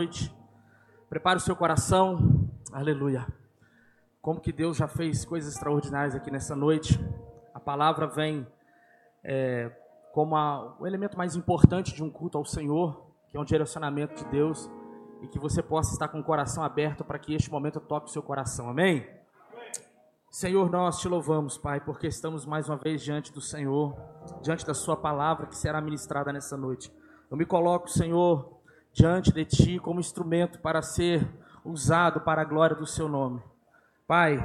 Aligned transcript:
noite. 0.00 0.34
Prepare 1.10 1.36
o 1.36 1.40
seu 1.40 1.54
coração. 1.54 2.48
Aleluia. 2.72 3.26
Como 4.22 4.40
que 4.40 4.50
Deus 4.50 4.78
já 4.78 4.88
fez 4.88 5.26
coisas 5.26 5.52
extraordinárias 5.52 6.14
aqui 6.14 6.30
nessa 6.30 6.56
noite. 6.56 6.98
A 7.52 7.60
palavra 7.60 8.06
vem 8.06 8.46
é, 9.22 9.70
como 10.14 10.36
a, 10.36 10.74
o 10.80 10.86
elemento 10.86 11.18
mais 11.18 11.36
importante 11.36 11.94
de 11.94 12.02
um 12.02 12.08
culto 12.08 12.38
ao 12.38 12.46
Senhor, 12.46 13.12
que 13.28 13.36
é 13.36 13.40
um 13.40 13.44
direcionamento 13.44 14.24
de 14.24 14.30
Deus, 14.30 14.70
e 15.20 15.28
que 15.28 15.38
você 15.38 15.62
possa 15.62 15.92
estar 15.92 16.08
com 16.08 16.20
o 16.20 16.24
coração 16.24 16.64
aberto 16.64 17.04
para 17.04 17.18
que 17.18 17.34
este 17.34 17.50
momento 17.50 17.78
toque 17.78 18.08
o 18.08 18.10
seu 18.10 18.22
coração. 18.22 18.70
Amém? 18.70 19.06
Senhor, 20.30 20.70
nós 20.70 20.98
te 20.98 21.08
louvamos, 21.08 21.58
Pai, 21.58 21.78
porque 21.78 22.06
estamos 22.06 22.46
mais 22.46 22.70
uma 22.70 22.78
vez 22.78 23.02
diante 23.02 23.30
do 23.34 23.40
Senhor, 23.42 23.94
diante 24.40 24.64
da 24.64 24.72
Sua 24.72 24.96
palavra 24.96 25.46
que 25.46 25.58
será 25.58 25.78
ministrada 25.78 26.32
nessa 26.32 26.56
noite. 26.56 26.90
Eu 27.30 27.36
me 27.36 27.44
coloco, 27.44 27.90
Senhor, 27.90 28.59
diante 28.92 29.32
de 29.32 29.44
Ti 29.44 29.78
como 29.78 30.00
instrumento 30.00 30.58
para 30.60 30.82
ser 30.82 31.28
usado 31.64 32.20
para 32.20 32.42
a 32.42 32.44
glória 32.44 32.76
do 32.76 32.86
Seu 32.86 33.08
nome. 33.08 33.42
Pai, 34.06 34.38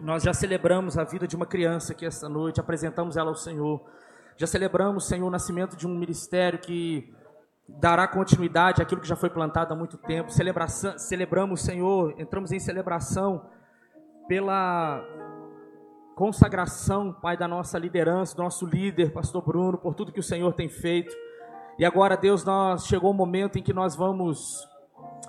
nós 0.00 0.22
já 0.22 0.34
celebramos 0.34 0.98
a 0.98 1.04
vida 1.04 1.26
de 1.26 1.34
uma 1.34 1.46
criança 1.46 1.92
aqui 1.92 2.04
esta 2.04 2.28
noite, 2.28 2.60
apresentamos 2.60 3.16
ela 3.16 3.30
ao 3.30 3.36
Senhor. 3.36 3.80
Já 4.36 4.46
celebramos, 4.46 5.06
Senhor, 5.06 5.26
o 5.26 5.30
nascimento 5.30 5.76
de 5.76 5.86
um 5.86 5.98
ministério 5.98 6.58
que 6.58 7.14
dará 7.66 8.06
continuidade 8.06 8.82
àquilo 8.82 9.00
que 9.00 9.08
já 9.08 9.16
foi 9.16 9.30
plantado 9.30 9.72
há 9.72 9.76
muito 9.76 9.96
tempo. 9.96 10.30
Celebração, 10.30 10.98
celebramos, 10.98 11.62
Senhor, 11.62 12.14
entramos 12.20 12.52
em 12.52 12.60
celebração 12.60 13.48
pela 14.28 15.02
consagração, 16.14 17.12
Pai, 17.12 17.36
da 17.36 17.48
nossa 17.48 17.78
liderança, 17.78 18.36
do 18.36 18.42
nosso 18.42 18.66
líder, 18.66 19.12
Pastor 19.12 19.42
Bruno, 19.42 19.78
por 19.78 19.94
tudo 19.94 20.12
que 20.12 20.20
o 20.20 20.22
Senhor 20.22 20.52
tem 20.52 20.68
feito. 20.68 21.14
E 21.78 21.84
agora, 21.84 22.16
Deus, 22.16 22.44
nós 22.44 22.86
chegou 22.86 23.10
o 23.10 23.14
momento 23.14 23.58
em 23.58 23.62
que 23.62 23.72
nós 23.72 23.94
vamos 23.94 24.66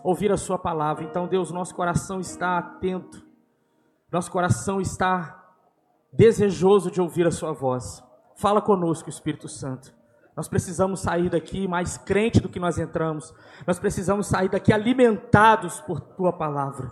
ouvir 0.04 0.32
a 0.32 0.38
sua 0.38 0.58
palavra. 0.58 1.04
Então, 1.04 1.28
Deus, 1.28 1.52
nosso 1.52 1.76
coração 1.76 2.20
está 2.20 2.58
atento. 2.58 3.26
Nosso 4.12 4.32
coração 4.32 4.80
está 4.80 5.44
desejoso 6.13 6.90
de 6.90 7.02
ouvir 7.02 7.27
a 7.27 7.32
sua 7.32 7.52
voz. 7.52 8.02
Fala 8.38 8.62
conosco, 8.62 9.10
Espírito 9.10 9.49
Santo. 9.49 9.94
Nós 10.36 10.48
precisamos 10.48 11.02
sair 11.02 11.30
daqui 11.30 11.68
mais 11.68 11.98
crente 11.98 12.40
do 12.40 12.48
que 12.48 12.60
nós 12.60 12.77
entramos. 12.77 13.34
Nós 13.66 13.80
precisamos 13.80 14.27
sair 14.27 14.49
daqui 14.49 14.71
alimentados 14.71 15.82
por 15.82 15.99
tua 15.99 16.32
palavra. 16.32 16.91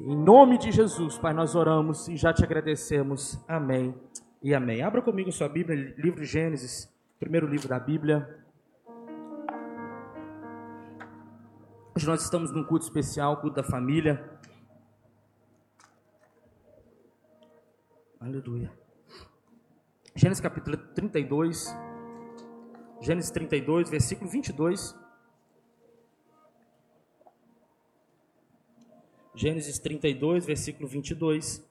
Em 0.00 0.16
nome 0.16 0.58
de 0.58 0.72
Jesus, 0.72 1.16
Pai, 1.16 1.32
nós 1.32 1.54
oramos 1.54 2.08
e 2.08 2.16
já 2.16 2.32
te 2.32 2.44
agradecemos. 2.44 3.38
Amém 3.48 3.94
e 4.42 4.52
amém. 4.52 4.82
Abra 4.82 5.00
comigo 5.00 5.30
sua 5.30 5.48
Bíblia, 5.48 5.94
livro 5.96 6.20
de 6.20 6.26
Gênesis, 6.26 6.92
primeiro 7.20 7.46
livro 7.46 7.68
da 7.68 7.78
Bíblia. 7.78 8.41
Hoje 11.94 12.06
nós 12.06 12.22
estamos 12.22 12.50
num 12.50 12.64
culto 12.64 12.86
especial, 12.86 13.36
culto 13.36 13.56
da 13.56 13.62
família. 13.62 14.40
Aleluia. 18.18 18.72
Gênesis 20.16 20.40
capítulo 20.40 20.78
32. 20.94 21.76
Gênesis 23.02 23.30
32, 23.30 23.90
versículo 23.90 24.30
22. 24.30 24.96
Gênesis 29.34 29.78
32, 29.78 30.46
versículo 30.46 30.88
22. 30.88 31.62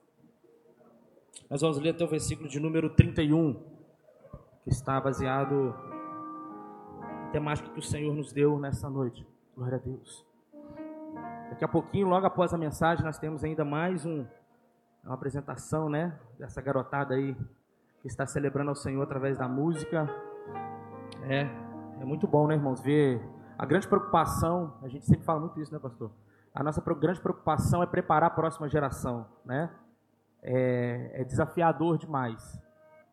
Nós 1.50 1.62
vamos 1.62 1.80
ler 1.80 1.96
até 1.96 2.04
o 2.04 2.08
versículo 2.08 2.48
de 2.48 2.60
número 2.60 2.92
31, 2.92 3.56
que 4.64 4.70
está 4.70 5.02
baseado 5.02 5.74
na 7.00 7.30
temática 7.32 7.70
que 7.70 7.80
o 7.80 7.84
Senhor 7.84 8.14
nos 8.14 8.32
deu 8.32 8.60
nessa 8.60 8.88
noite. 8.88 9.31
Glória 9.62 9.78
a 9.78 9.80
Deus. 9.80 10.26
Daqui 11.52 11.64
a 11.64 11.68
pouquinho, 11.68 12.08
logo 12.08 12.26
após 12.26 12.52
a 12.52 12.58
mensagem, 12.58 13.06
nós 13.06 13.20
temos 13.20 13.44
ainda 13.44 13.64
mais 13.64 14.04
um, 14.08 14.26
uma 15.04 15.14
apresentação, 15.14 15.88
né? 15.88 16.18
Dessa 16.40 16.60
garotada 16.60 17.14
aí 17.14 17.36
que 18.02 18.08
está 18.08 18.26
celebrando 18.26 18.70
ao 18.70 18.76
Senhor 18.76 19.04
através 19.04 19.38
da 19.38 19.48
música. 19.48 20.10
É, 21.30 21.42
é 22.02 22.04
muito 22.04 22.26
bom, 22.26 22.48
né, 22.48 22.56
irmãos? 22.56 22.82
Ver 22.82 23.22
a 23.56 23.64
grande 23.64 23.88
preocupação, 23.88 24.74
a 24.82 24.88
gente 24.88 25.06
sempre 25.06 25.24
fala 25.26 25.40
muito 25.42 25.62
isso, 25.62 25.72
né, 25.72 25.78
pastor? 25.78 26.10
A 26.56 26.64
nossa 26.64 26.82
grande 26.96 27.22
preocupação 27.22 27.84
é 27.84 27.86
preparar 27.86 28.32
a 28.32 28.34
próxima 28.34 28.68
geração, 28.68 29.28
né? 29.46 29.70
É, 30.42 31.22
é 31.22 31.24
desafiador 31.24 32.00
demais 32.00 32.60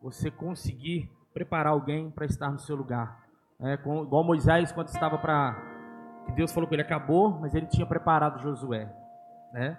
você 0.01 0.31
conseguir 0.31 1.11
preparar 1.31 1.73
alguém 1.73 2.09
para 2.09 2.25
estar 2.25 2.49
no 2.49 2.57
seu 2.57 2.75
lugar. 2.75 3.23
É, 3.59 3.77
com, 3.77 4.01
igual 4.01 4.23
Moisés, 4.23 4.71
quando 4.71 4.87
estava 4.87 5.15
para 5.15 5.77
que 6.25 6.31
Deus 6.33 6.51
falou 6.51 6.67
que 6.67 6.75
ele 6.75 6.81
acabou, 6.81 7.39
mas 7.39 7.53
ele 7.55 7.65
tinha 7.67 7.85
preparado 7.85 8.41
Josué, 8.41 8.91
né? 9.53 9.77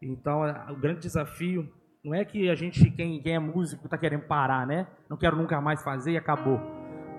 Então, 0.00 0.42
o 0.70 0.76
grande 0.76 1.00
desafio 1.00 1.68
não 2.04 2.14
é 2.14 2.24
que 2.24 2.48
a 2.48 2.54
gente, 2.54 2.90
quem, 2.90 3.20
quem 3.20 3.34
é 3.34 3.38
músico, 3.38 3.86
está 3.86 3.98
querendo 3.98 4.22
parar, 4.22 4.66
né? 4.66 4.86
Não 5.08 5.16
quero 5.16 5.36
nunca 5.36 5.60
mais 5.60 5.82
fazer 5.82 6.12
e 6.12 6.16
acabou. 6.16 6.60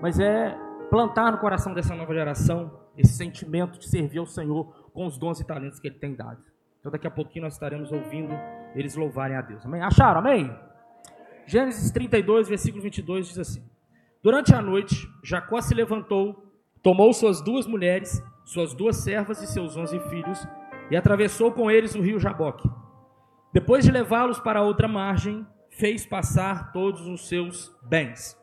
Mas 0.00 0.18
é 0.18 0.56
plantar 0.88 1.30
no 1.30 1.38
coração 1.38 1.74
dessa 1.74 1.94
nova 1.94 2.12
geração 2.14 2.80
esse 2.96 3.12
sentimento 3.12 3.78
de 3.78 3.88
servir 3.88 4.18
ao 4.18 4.26
Senhor 4.26 4.90
com 4.92 5.06
os 5.06 5.18
dons 5.18 5.40
e 5.40 5.46
talentos 5.46 5.78
que 5.78 5.88
Ele 5.88 5.98
tem 5.98 6.14
dado. 6.14 6.42
Então, 6.80 6.90
daqui 6.90 7.06
a 7.06 7.10
pouquinho 7.10 7.44
nós 7.44 7.54
estaremos 7.54 7.92
ouvindo 7.92 8.34
eles 8.74 8.96
louvarem 8.96 9.36
a 9.36 9.42
Deus. 9.42 9.64
Amém? 9.64 9.82
Acharam? 9.82 10.20
Amém? 10.20 10.50
Gênesis 11.46 11.90
32, 11.90 12.48
versículo 12.48 12.82
22 12.82 13.28
diz 13.28 13.38
assim: 13.38 13.62
Durante 14.22 14.54
a 14.54 14.62
noite, 14.62 15.08
Jacó 15.22 15.60
se 15.60 15.74
levantou, 15.74 16.50
tomou 16.82 17.12
suas 17.12 17.42
duas 17.42 17.66
mulheres 17.66 18.22
suas 18.50 18.74
duas 18.74 18.96
servas 18.96 19.40
e 19.40 19.46
seus 19.46 19.76
onze 19.76 20.00
filhos, 20.08 20.44
e 20.90 20.96
atravessou 20.96 21.52
com 21.52 21.70
eles 21.70 21.94
o 21.94 22.00
rio 22.00 22.18
Jaboque. 22.18 22.68
Depois 23.52 23.84
de 23.84 23.92
levá-los 23.92 24.40
para 24.40 24.60
outra 24.60 24.88
margem, 24.88 25.46
fez 25.70 26.04
passar 26.04 26.72
todos 26.72 27.06
os 27.06 27.28
seus 27.28 27.72
bens. 27.80 28.36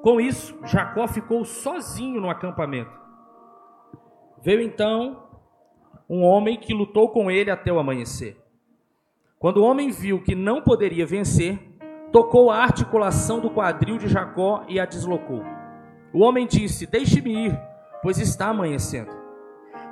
Com 0.00 0.18
isso, 0.18 0.58
Jacó 0.64 1.06
ficou 1.06 1.44
sozinho 1.44 2.22
no 2.22 2.30
acampamento. 2.30 2.98
Veio 4.42 4.62
então 4.62 5.28
um 6.08 6.22
homem 6.22 6.58
que 6.58 6.72
lutou 6.72 7.10
com 7.10 7.30
ele 7.30 7.50
até 7.50 7.70
o 7.70 7.78
amanhecer. 7.78 8.42
Quando 9.38 9.58
o 9.58 9.64
homem 9.64 9.90
viu 9.90 10.22
que 10.22 10.34
não 10.34 10.62
poderia 10.62 11.04
vencer, 11.04 11.58
tocou 12.10 12.50
a 12.50 12.62
articulação 12.62 13.40
do 13.40 13.50
quadril 13.50 13.98
de 13.98 14.08
Jacó 14.08 14.64
e 14.68 14.80
a 14.80 14.86
deslocou. 14.86 15.42
O 16.14 16.20
homem 16.20 16.46
disse: 16.46 16.86
Deixe-me 16.86 17.48
ir, 17.48 17.69
pois 18.02 18.18
está 18.18 18.48
amanhecendo. 18.48 19.10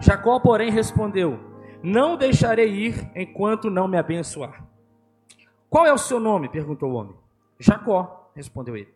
Jacó, 0.01 0.39
porém, 0.41 0.71
respondeu: 0.71 1.39
Não 1.83 2.17
deixarei 2.17 2.71
ir 2.71 3.11
enquanto 3.15 3.71
não 3.71 3.89
me 3.89 3.97
abençoar. 3.97 4.65
Qual 5.69 5.87
é 5.87 5.93
o 5.93 5.99
seu 5.99 6.19
nome? 6.19 6.49
perguntou 6.49 6.91
o 6.91 6.95
homem. 6.95 7.15
Jacó, 7.59 8.31
respondeu 8.35 8.77
ele. 8.77 8.95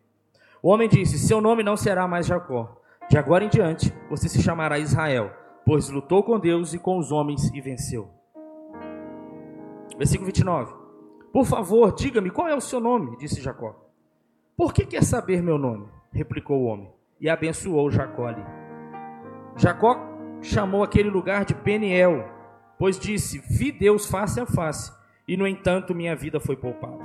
O 0.61 0.69
homem 0.69 0.87
disse: 0.87 1.19
Seu 1.19 1.41
nome 1.41 1.63
não 1.63 1.75
será 1.75 2.07
mais 2.07 2.25
Jacó. 2.25 2.81
De 3.09 3.17
agora 3.17 3.43
em 3.43 3.49
diante, 3.49 3.93
você 4.09 4.29
se 4.29 4.41
chamará 4.41 4.79
Israel, 4.79 5.31
pois 5.65 5.89
lutou 5.89 6.23
com 6.23 6.39
Deus 6.39 6.73
e 6.73 6.79
com 6.79 6.97
os 6.97 7.11
homens 7.11 7.51
e 7.53 7.59
venceu. 7.59 8.09
Versículo 9.97 10.27
29. 10.27 10.73
Por 11.31 11.45
favor, 11.45 11.93
diga-me 11.93 12.29
qual 12.29 12.47
é 12.47 12.55
o 12.55 12.61
seu 12.61 12.79
nome, 12.79 13.17
disse 13.17 13.41
Jacó. 13.41 13.75
Por 14.55 14.73
que 14.73 14.85
quer 14.85 15.03
saber 15.03 15.41
meu 15.43 15.57
nome? 15.57 15.87
replicou 16.13 16.61
o 16.61 16.65
homem, 16.65 16.91
e 17.19 17.27
abençoou 17.27 17.89
Jacó 17.89 18.27
ali. 18.27 18.62
Jacó 19.55 19.97
chamou 20.41 20.83
aquele 20.83 21.09
lugar 21.09 21.45
de 21.45 21.53
Peniel, 21.53 22.27
pois 22.77 22.99
disse: 22.99 23.39
Vi 23.49 23.71
Deus 23.71 24.05
face 24.05 24.39
a 24.39 24.45
face, 24.45 24.91
e 25.27 25.37
no 25.37 25.47
entanto 25.47 25.95
minha 25.95 26.15
vida 26.15 26.39
foi 26.39 26.55
poupada. 26.55 27.03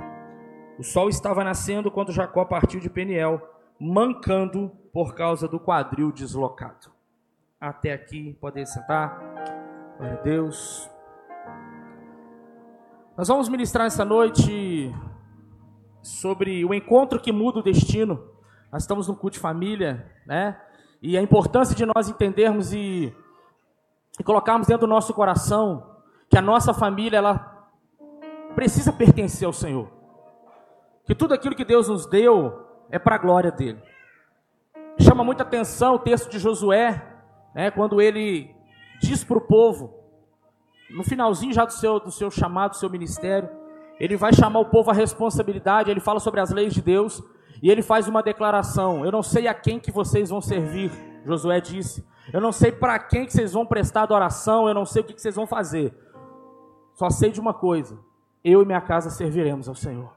O 0.77 0.83
sol 0.83 1.09
estava 1.09 1.43
nascendo 1.43 1.91
quando 1.91 2.11
Jacó 2.11 2.45
partiu 2.45 2.79
de 2.79 2.89
Peniel, 2.89 3.41
mancando 3.79 4.71
por 4.93 5.13
causa 5.13 5.47
do 5.47 5.59
quadril 5.59 6.11
deslocado. 6.11 6.91
Até 7.59 7.91
aqui, 7.91 8.37
pode 8.39 8.65
sentar. 8.65 9.19
Glória 9.97 10.17
a 10.17 10.21
Deus. 10.21 10.89
Nós 13.17 13.27
vamos 13.27 13.49
ministrar 13.49 13.85
essa 13.87 14.05
noite 14.05 14.95
sobre 16.01 16.63
o 16.63 16.73
encontro 16.73 17.19
que 17.19 17.33
muda 17.33 17.59
o 17.59 17.63
destino. 17.63 18.23
Nós 18.71 18.83
estamos 18.83 19.09
no 19.09 19.15
culto 19.15 19.33
de 19.33 19.39
família, 19.39 20.09
né? 20.25 20.57
E 21.01 21.17
a 21.17 21.21
importância 21.21 21.75
de 21.75 21.85
nós 21.85 22.09
entendermos 22.09 22.73
e, 22.73 23.13
e 24.19 24.23
colocarmos 24.23 24.67
dentro 24.67 24.85
do 24.85 24.89
nosso 24.89 25.13
coração 25.13 25.95
que 26.29 26.37
a 26.37 26.41
nossa 26.41 26.73
família 26.73 27.17
ela 27.17 27.69
precisa 28.55 28.91
pertencer 28.91 29.45
ao 29.45 29.53
Senhor. 29.53 29.87
Que 31.05 31.15
tudo 31.15 31.33
aquilo 31.33 31.55
que 31.55 31.65
Deus 31.65 31.87
nos 31.87 32.05
deu 32.05 32.65
é 32.91 32.99
para 32.99 33.15
a 33.15 33.19
glória 33.19 33.51
dele. 33.51 33.81
Chama 34.99 35.23
muita 35.23 35.43
atenção 35.43 35.95
o 35.95 35.99
texto 35.99 36.29
de 36.29 36.37
Josué, 36.37 37.01
né, 37.55 37.71
quando 37.71 38.01
ele 38.01 38.53
diz 39.01 39.23
para 39.23 39.37
o 39.37 39.41
povo, 39.41 39.93
no 40.89 41.03
finalzinho 41.03 41.53
já 41.53 41.65
do 41.65 41.71
seu, 41.71 41.99
do 41.99 42.11
seu 42.11 42.29
chamado, 42.29 42.71
do 42.71 42.77
seu 42.77 42.89
ministério, 42.89 43.49
ele 43.99 44.17
vai 44.17 44.33
chamar 44.33 44.59
o 44.59 44.65
povo 44.65 44.91
à 44.91 44.93
responsabilidade, 44.93 45.89
ele 45.89 45.99
fala 45.99 46.19
sobre 46.19 46.39
as 46.39 46.51
leis 46.51 46.73
de 46.73 46.81
Deus, 46.81 47.23
e 47.61 47.69
ele 47.69 47.81
faz 47.81 48.07
uma 48.07 48.23
declaração: 48.23 49.05
Eu 49.05 49.11
não 49.11 49.23
sei 49.23 49.47
a 49.47 49.53
quem 49.53 49.79
que 49.79 49.91
vocês 49.91 50.29
vão 50.29 50.41
servir. 50.41 50.91
Josué 51.25 51.59
disse: 51.59 52.05
Eu 52.31 52.41
não 52.41 52.51
sei 52.51 52.71
para 52.71 52.97
quem 52.99 53.25
que 53.25 53.33
vocês 53.33 53.53
vão 53.53 53.65
prestar 53.65 54.03
adoração, 54.03 54.67
eu 54.67 54.73
não 54.73 54.85
sei 54.85 55.01
o 55.01 55.05
que, 55.05 55.13
que 55.13 55.21
vocês 55.21 55.35
vão 55.35 55.47
fazer. 55.47 55.93
Só 56.93 57.09
sei 57.09 57.31
de 57.31 57.39
uma 57.39 57.53
coisa: 57.53 57.97
eu 58.43 58.61
e 58.61 58.65
minha 58.65 58.81
casa 58.81 59.09
serviremos 59.09 59.67
ao 59.67 59.75
Senhor. 59.75 60.13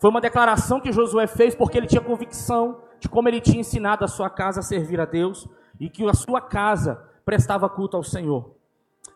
Foi 0.00 0.10
uma 0.10 0.20
declaração 0.20 0.80
que 0.80 0.92
Josué 0.92 1.26
fez 1.26 1.54
porque 1.54 1.76
ele 1.76 1.86
tinha 1.86 2.00
convicção 2.00 2.80
de 3.00 3.08
como 3.08 3.28
ele 3.28 3.40
tinha 3.40 3.60
ensinado 3.60 4.04
a 4.04 4.08
sua 4.08 4.30
casa 4.30 4.60
a 4.60 4.62
servir 4.62 5.00
a 5.00 5.04
Deus 5.04 5.48
e 5.78 5.88
que 5.88 6.08
a 6.08 6.14
sua 6.14 6.40
casa 6.40 7.02
prestava 7.24 7.68
culto 7.68 7.96
ao 7.96 8.02
Senhor. 8.02 8.54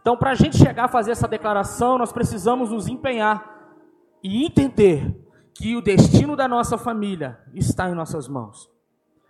Então, 0.00 0.16
para 0.16 0.32
a 0.32 0.34
gente 0.34 0.56
chegar 0.56 0.84
a 0.84 0.88
fazer 0.88 1.12
essa 1.12 1.28
declaração, 1.28 1.96
nós 1.96 2.12
precisamos 2.12 2.70
nos 2.70 2.88
empenhar 2.88 3.52
e 4.22 4.44
entender 4.44 5.21
que 5.54 5.76
o 5.76 5.82
destino 5.82 6.36
da 6.36 6.48
nossa 6.48 6.78
família 6.78 7.38
está 7.54 7.88
em 7.88 7.94
nossas 7.94 8.28
mãos. 8.28 8.70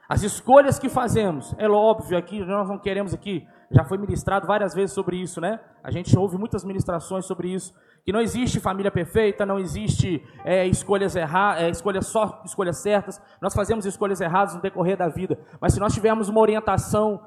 As 0.09 0.23
escolhas 0.23 0.79
que 0.79 0.89
fazemos, 0.89 1.55
é 1.59 1.69
óbvio 1.69 2.19
aqui, 2.19 2.45
nós 2.45 2.69
não 2.69 2.79
queremos 2.79 3.15
aqui, 3.15 3.47
já 3.71 3.85
foi 3.85 3.97
ministrado 3.97 4.47
várias 4.47 4.75
vezes 4.75 4.93
sobre 4.95 5.17
isso, 5.17 5.41
né? 5.41 5.59
A 5.83 5.91
gente 5.91 6.17
ouve 6.19 6.37
muitas 6.37 6.65
ministrações 6.65 7.25
sobre 7.25 7.49
isso, 7.49 7.73
que 8.05 8.13
não 8.13 8.21
existe 8.21 8.61
família 8.61 8.91
perfeita, 8.91 9.47
não 9.47 9.59
existe 9.59 10.23
é, 10.45 10.67
escolhas 10.67 11.17
erradas, 11.17 11.63
é, 11.63 11.71
escolhas 11.71 12.07
só 12.07 12.43
escolhas 12.45 12.79
certas. 12.79 13.21
Nós 13.41 13.55
fazemos 13.55 13.87
escolhas 13.87 14.21
erradas 14.21 14.55
no 14.55 14.61
decorrer 14.61 14.99
da 14.99 15.09
vida, 15.09 15.39
mas 15.61 15.73
se 15.73 15.81
nós 15.81 15.95
tivermos 15.95 16.29
uma 16.29 16.41
orientação 16.41 17.21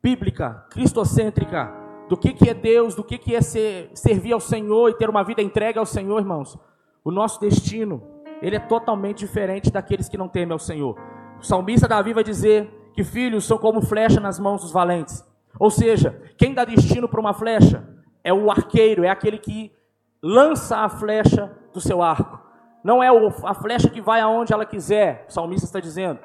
bíblica, 0.00 0.66
cristocêntrica, 0.70 1.72
do 2.08 2.16
que, 2.16 2.32
que 2.32 2.50
é 2.50 2.54
Deus, 2.54 2.94
do 2.94 3.02
que, 3.02 3.18
que 3.18 3.34
é 3.34 3.40
ser, 3.40 3.90
servir 3.94 4.34
ao 4.34 4.40
Senhor 4.40 4.90
e 4.90 4.94
ter 4.94 5.08
uma 5.08 5.24
vida 5.24 5.42
entregue 5.42 5.78
ao 5.78 5.86
Senhor, 5.86 6.20
irmãos, 6.20 6.56
o 7.02 7.10
nosso 7.10 7.40
destino, 7.40 8.13
ele 8.44 8.56
é 8.56 8.60
totalmente 8.60 9.20
diferente 9.20 9.70
daqueles 9.70 10.06
que 10.06 10.18
não 10.18 10.28
temem 10.28 10.52
ao 10.52 10.58
Senhor. 10.58 10.98
O 11.40 11.42
salmista 11.42 11.88
Davi 11.88 12.12
vai 12.12 12.22
dizer 12.22 12.90
que 12.92 13.02
filhos 13.02 13.46
são 13.46 13.56
como 13.56 13.80
flecha 13.80 14.20
nas 14.20 14.38
mãos 14.38 14.60
dos 14.60 14.70
valentes. 14.70 15.24
Ou 15.58 15.70
seja, 15.70 16.20
quem 16.36 16.52
dá 16.52 16.62
destino 16.62 17.08
para 17.08 17.20
uma 17.20 17.32
flecha 17.32 17.88
é 18.22 18.34
o 18.34 18.50
arqueiro, 18.50 19.02
é 19.02 19.08
aquele 19.08 19.38
que 19.38 19.72
lança 20.22 20.76
a 20.76 20.90
flecha 20.90 21.56
do 21.72 21.80
seu 21.80 22.02
arco. 22.02 22.38
Não 22.84 23.02
é 23.02 23.08
a 23.08 23.54
flecha 23.54 23.88
que 23.88 24.02
vai 24.02 24.20
aonde 24.20 24.52
ela 24.52 24.66
quiser, 24.66 25.24
o 25.26 25.32
salmista 25.32 25.64
está 25.64 25.80
dizendo. 25.80 26.20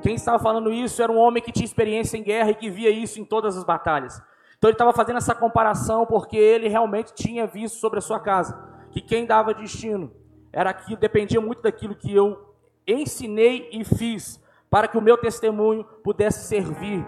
Quem 0.00 0.14
estava 0.14 0.38
falando 0.38 0.72
isso 0.72 1.02
era 1.02 1.12
um 1.12 1.18
homem 1.18 1.42
que 1.42 1.52
tinha 1.52 1.66
experiência 1.66 2.16
em 2.16 2.22
guerra 2.22 2.52
e 2.52 2.54
que 2.54 2.70
via 2.70 2.88
isso 2.88 3.20
em 3.20 3.24
todas 3.24 3.54
as 3.54 3.64
batalhas. 3.64 4.18
Então 4.56 4.70
ele 4.70 4.76
estava 4.76 4.94
fazendo 4.94 5.18
essa 5.18 5.34
comparação 5.34 6.06
porque 6.06 6.38
ele 6.38 6.68
realmente 6.68 7.12
tinha 7.14 7.46
visto 7.46 7.76
sobre 7.76 7.98
a 7.98 8.02
sua 8.02 8.18
casa 8.18 8.58
que 8.90 9.02
quem 9.02 9.26
dava 9.26 9.52
destino 9.52 10.10
era 10.54 10.72
que 10.72 10.94
dependia 10.94 11.40
muito 11.40 11.62
daquilo 11.62 11.96
que 11.96 12.14
eu 12.14 12.54
ensinei 12.86 13.68
e 13.72 13.84
fiz 13.84 14.40
para 14.70 14.86
que 14.86 14.96
o 14.96 15.02
meu 15.02 15.18
testemunho 15.18 15.84
pudesse 16.02 16.46
servir 16.46 17.04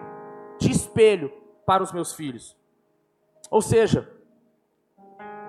de 0.59 0.71
espelho 0.71 1.33
para 1.65 1.83
os 1.83 1.93
meus 1.93 2.13
filhos. 2.13 2.57
Ou 3.49 3.63
seja, 3.63 4.11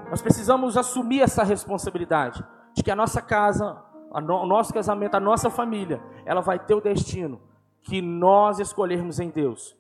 nós 0.10 0.22
precisamos 0.22 0.78
assumir 0.78 1.22
essa 1.22 1.44
responsabilidade 1.44 2.46
de 2.74 2.84
que 2.84 2.92
a 2.92 2.96
nossa 2.96 3.22
casa, 3.22 3.84
no, 4.24 4.44
o 4.44 4.46
nosso 4.46 4.74
casamento, 4.74 5.16
a 5.16 5.20
nossa 5.20 5.50
família, 5.50 6.00
ela 6.24 6.42
vai 6.42 6.60
ter 6.60 6.76
o 6.76 6.82
destino 6.82 7.42
que 7.82 8.02
nós 8.02 8.60
escolhermos 8.60 9.20
em 9.20 9.30
Deus. 9.30 9.76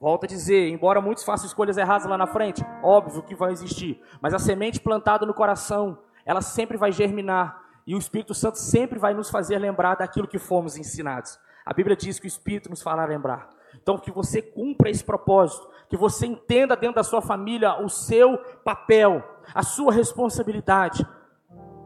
Volto 0.00 0.24
a 0.24 0.26
dizer, 0.26 0.70
embora 0.70 1.00
muitos 1.00 1.24
façam 1.24 1.46
escolhas 1.46 1.76
erradas 1.76 2.08
lá 2.08 2.16
na 2.16 2.26
frente, 2.26 2.64
óbvio 2.82 3.22
que 3.22 3.34
vai 3.34 3.52
existir, 3.52 4.00
mas 4.20 4.34
a 4.34 4.38
semente 4.38 4.80
plantada 4.80 5.26
no 5.26 5.34
coração, 5.34 5.98
ela 6.30 6.40
sempre 6.40 6.76
vai 6.76 6.92
germinar 6.92 7.60
e 7.84 7.92
o 7.92 7.98
Espírito 7.98 8.34
Santo 8.34 8.56
sempre 8.56 9.00
vai 9.00 9.12
nos 9.12 9.28
fazer 9.28 9.58
lembrar 9.58 9.96
daquilo 9.96 10.28
que 10.28 10.38
fomos 10.38 10.76
ensinados. 10.76 11.36
A 11.66 11.74
Bíblia 11.74 11.96
diz 11.96 12.20
que 12.20 12.26
o 12.26 12.28
Espírito 12.28 12.70
nos 12.70 12.82
fará 12.82 13.04
lembrar. 13.04 13.48
Então, 13.74 13.98
que 13.98 14.12
você 14.12 14.40
cumpra 14.40 14.88
esse 14.88 15.02
propósito, 15.02 15.68
que 15.88 15.96
você 15.96 16.26
entenda 16.26 16.76
dentro 16.76 16.94
da 16.94 17.02
sua 17.02 17.20
família 17.20 17.82
o 17.82 17.88
seu 17.88 18.38
papel, 18.62 19.24
a 19.52 19.64
sua 19.64 19.92
responsabilidade. 19.92 21.04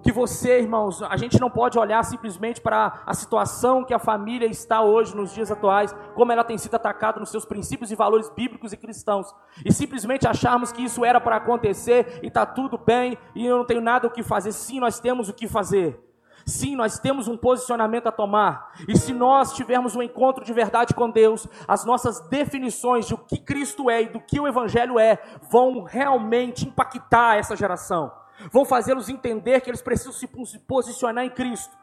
Que 0.05 0.13
você, 0.13 0.61
irmãos, 0.61 1.03
a 1.03 1.17
gente 1.17 1.41
não 1.41 1.49
pode 1.49 1.79
olhar 1.79 2.05
simplesmente 2.05 2.61
para 2.61 3.01
a 3.07 3.15
situação 3.15 3.83
que 3.83 3.95
a 3.95 3.99
família 3.99 4.47
está 4.47 4.83
hoje 4.83 5.17
nos 5.17 5.33
dias 5.33 5.51
atuais, 5.51 5.97
como 6.15 6.31
ela 6.31 6.45
tem 6.45 6.59
sido 6.59 6.75
atacada 6.75 7.19
nos 7.19 7.31
seus 7.31 7.47
princípios 7.47 7.91
e 7.91 7.95
valores 7.95 8.29
bíblicos 8.29 8.75
e 8.75 8.77
cristãos, 8.77 9.35
e 9.65 9.73
simplesmente 9.73 10.29
acharmos 10.29 10.71
que 10.71 10.85
isso 10.85 11.07
era 11.07 11.19
para 11.19 11.37
acontecer 11.37 12.21
e 12.23 12.27
está 12.27 12.45
tudo 12.45 12.77
bem 12.77 13.17
e 13.35 13.47
eu 13.47 13.57
não 13.57 13.65
tenho 13.65 13.81
nada 13.81 14.07
o 14.07 14.11
que 14.11 14.23
fazer. 14.23 14.53
Sim, 14.53 14.79
nós 14.79 15.01
temos 15.01 15.31
o 15.31 15.33
que 15.33 15.49
fazer. 15.49 15.99
Sim, 16.45 16.77
nós 16.77 16.99
temos 16.99 17.27
um 17.27 17.39
posicionamento 17.39 18.07
a 18.07 18.13
tomar. 18.13 18.75
E 18.87 18.99
se 18.99 19.15
nós 19.15 19.55
tivermos 19.55 19.97
um 19.97 20.03
encontro 20.03 20.45
de 20.45 20.53
verdade 20.53 20.93
com 20.93 21.09
Deus, 21.09 21.49
as 21.67 21.87
nossas 21.87 22.21
definições 22.29 23.07
de 23.07 23.15
o 23.15 23.19
que 23.19 23.39
Cristo 23.39 23.89
é 23.89 24.03
e 24.03 24.09
do 24.11 24.21
que 24.21 24.39
o 24.39 24.47
Evangelho 24.47 24.99
é 24.99 25.19
vão 25.51 25.83
realmente 25.83 26.69
impactar 26.69 27.37
essa 27.39 27.57
geração. 27.57 28.13
Vão 28.51 28.65
fazê-los 28.65 29.09
entender 29.09 29.61
que 29.61 29.71
eles 29.71 29.83
precisam 29.83 30.13
se 30.13 30.27
posicionar 30.59 31.25
em 31.25 31.31
Cristo 31.31 31.77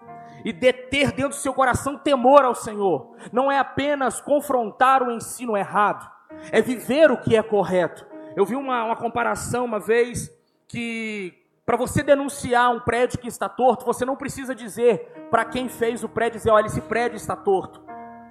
e 0.43 0.51
deter 0.51 1.11
dentro 1.11 1.29
do 1.29 1.35
seu 1.35 1.53
coração 1.53 1.97
temor 1.97 2.43
ao 2.43 2.55
Senhor. 2.55 3.15
Não 3.31 3.51
é 3.51 3.57
apenas 3.57 4.19
confrontar 4.19 5.03
o 5.03 5.11
ensino 5.11 5.55
errado, 5.55 6.09
é 6.51 6.61
viver 6.61 7.11
o 7.11 7.17
que 7.17 7.35
é 7.35 7.43
correto. 7.43 8.05
Eu 8.35 8.45
vi 8.45 8.55
uma, 8.55 8.83
uma 8.85 8.95
comparação 8.95 9.65
uma 9.65 9.79
vez 9.79 10.31
que 10.67 11.37
para 11.65 11.77
você 11.77 12.01
denunciar 12.01 12.73
um 12.73 12.79
prédio 12.79 13.19
que 13.19 13.27
está 13.27 13.47
torto, 13.47 13.85
você 13.85 14.03
não 14.03 14.15
precisa 14.15 14.55
dizer 14.55 15.27
para 15.29 15.45
quem 15.45 15.69
fez 15.69 16.03
o 16.03 16.09
prédio, 16.09 16.39
dizer, 16.39 16.51
olha, 16.51 16.65
esse 16.65 16.81
prédio 16.81 17.15
está 17.15 17.35
torto. 17.35 17.81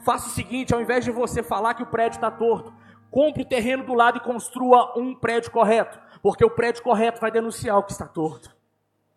Faça 0.05 0.29
o 0.29 0.31
seguinte, 0.31 0.75
ao 0.75 0.81
invés 0.81 1.05
de 1.05 1.11
você 1.11 1.43
falar 1.43 1.75
que 1.75 1.83
o 1.83 1.87
prédio 1.87 2.17
está 2.17 2.31
torto, 2.31 2.73
compre 3.11 3.43
o 3.43 3.49
terreno 3.49 3.85
do 3.85 3.95
lado 3.95 4.19
e 4.19 4.21
construa 4.21 4.99
um 4.99 5.15
prédio 5.15 5.51
correto, 5.51 5.99
porque 6.23 6.45
o 6.45 6.51
prédio 6.51 6.83
correto 6.83 7.21
vai 7.21 7.31
denunciar 7.31 7.79
o 7.79 7.83
que 7.83 7.93
está 7.93 8.07
torto. 8.07 8.55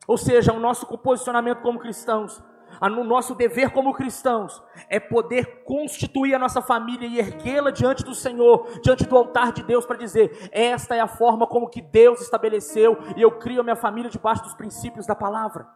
Ou 0.08 0.18
seja, 0.18 0.54
o 0.54 0.60
nosso 0.60 0.86
posicionamento 0.98 1.62
como 1.62 1.80
cristãos 1.80 2.42
no 2.90 3.04
nosso 3.04 3.36
dever 3.36 3.72
como 3.72 3.94
cristãos 3.94 4.62
é 4.90 5.00
poder 5.00 5.64
constituir 5.64 6.34
a 6.34 6.40
nossa 6.40 6.62
família 6.62 7.08
e 7.08 7.20
erguê-la 7.20 7.72
diante 7.72 8.04
do 8.04 8.16
Senhor, 8.16 8.68
diante 8.82 9.06
do 9.06 9.18
altar 9.18 9.52
de 9.52 9.64
Deus, 9.64 9.86
para 9.86 9.98
dizer: 9.98 10.50
esta 10.52 10.96
é 10.96 11.00
a 11.00 11.08
forma 11.08 11.48
como 11.48 11.70
que 11.70 11.82
Deus 11.82 12.22
estabeleceu 12.22 12.98
e 13.16 13.22
eu 13.22 13.32
crio 13.32 13.62
a 13.62 13.64
minha 13.64 13.76
família 13.76 14.10
debaixo 14.10 14.44
dos 14.44 14.54
princípios 14.54 15.06
da 15.06 15.16
palavra. 15.16 15.68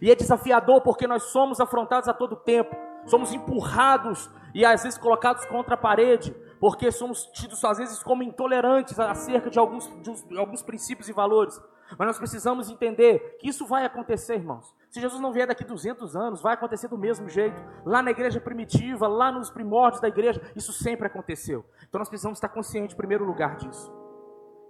E 0.00 0.10
é 0.10 0.14
desafiador 0.14 0.80
porque 0.80 1.06
nós 1.06 1.24
somos 1.24 1.60
afrontados 1.60 2.08
a 2.08 2.14
todo 2.14 2.36
tempo, 2.36 2.74
somos 3.06 3.32
empurrados 3.32 4.30
e 4.54 4.64
às 4.64 4.82
vezes 4.82 4.98
colocados 4.98 5.44
contra 5.46 5.74
a 5.74 5.78
parede, 5.78 6.34
porque 6.62 6.92
somos 6.92 7.26
tidos 7.32 7.64
às 7.64 7.78
vezes 7.78 8.04
como 8.04 8.22
intolerantes 8.22 8.96
acerca 8.96 9.50
de 9.50 9.58
alguns, 9.58 9.90
de 10.00 10.38
alguns 10.38 10.62
princípios 10.62 11.08
e 11.08 11.12
valores. 11.12 11.60
Mas 11.98 12.06
nós 12.06 12.18
precisamos 12.18 12.70
entender 12.70 13.36
que 13.40 13.48
isso 13.48 13.66
vai 13.66 13.84
acontecer, 13.84 14.36
irmãos. 14.36 14.72
Se 14.88 15.00
Jesus 15.00 15.20
não 15.20 15.32
vier 15.32 15.48
daqui 15.48 15.64
200 15.64 16.14
anos, 16.14 16.40
vai 16.40 16.54
acontecer 16.54 16.86
do 16.86 16.96
mesmo 16.96 17.28
jeito. 17.28 17.60
Lá 17.84 18.00
na 18.00 18.12
igreja 18.12 18.40
primitiva, 18.40 19.08
lá 19.08 19.32
nos 19.32 19.50
primórdios 19.50 20.00
da 20.00 20.06
igreja, 20.06 20.40
isso 20.54 20.72
sempre 20.72 21.08
aconteceu. 21.08 21.64
Então 21.88 21.98
nós 21.98 22.08
precisamos 22.08 22.36
estar 22.36 22.50
conscientes, 22.50 22.94
em 22.94 22.96
primeiro 22.96 23.24
lugar, 23.24 23.56
disso. 23.56 23.92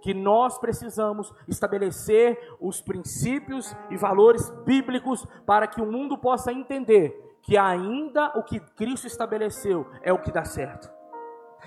Que 0.01 0.15
nós 0.15 0.57
precisamos 0.57 1.31
estabelecer 1.47 2.39
os 2.59 2.81
princípios 2.81 3.71
e 3.91 3.97
valores 3.97 4.49
bíblicos 4.65 5.27
para 5.45 5.67
que 5.67 5.79
o 5.79 5.85
mundo 5.85 6.17
possa 6.17 6.51
entender 6.51 7.37
que 7.43 7.55
ainda 7.55 8.33
o 8.35 8.41
que 8.41 8.59
Cristo 8.59 9.05
estabeleceu 9.05 9.85
é 10.01 10.11
o 10.11 10.19
que 10.19 10.31
dá 10.31 10.43
certo. 10.43 11.02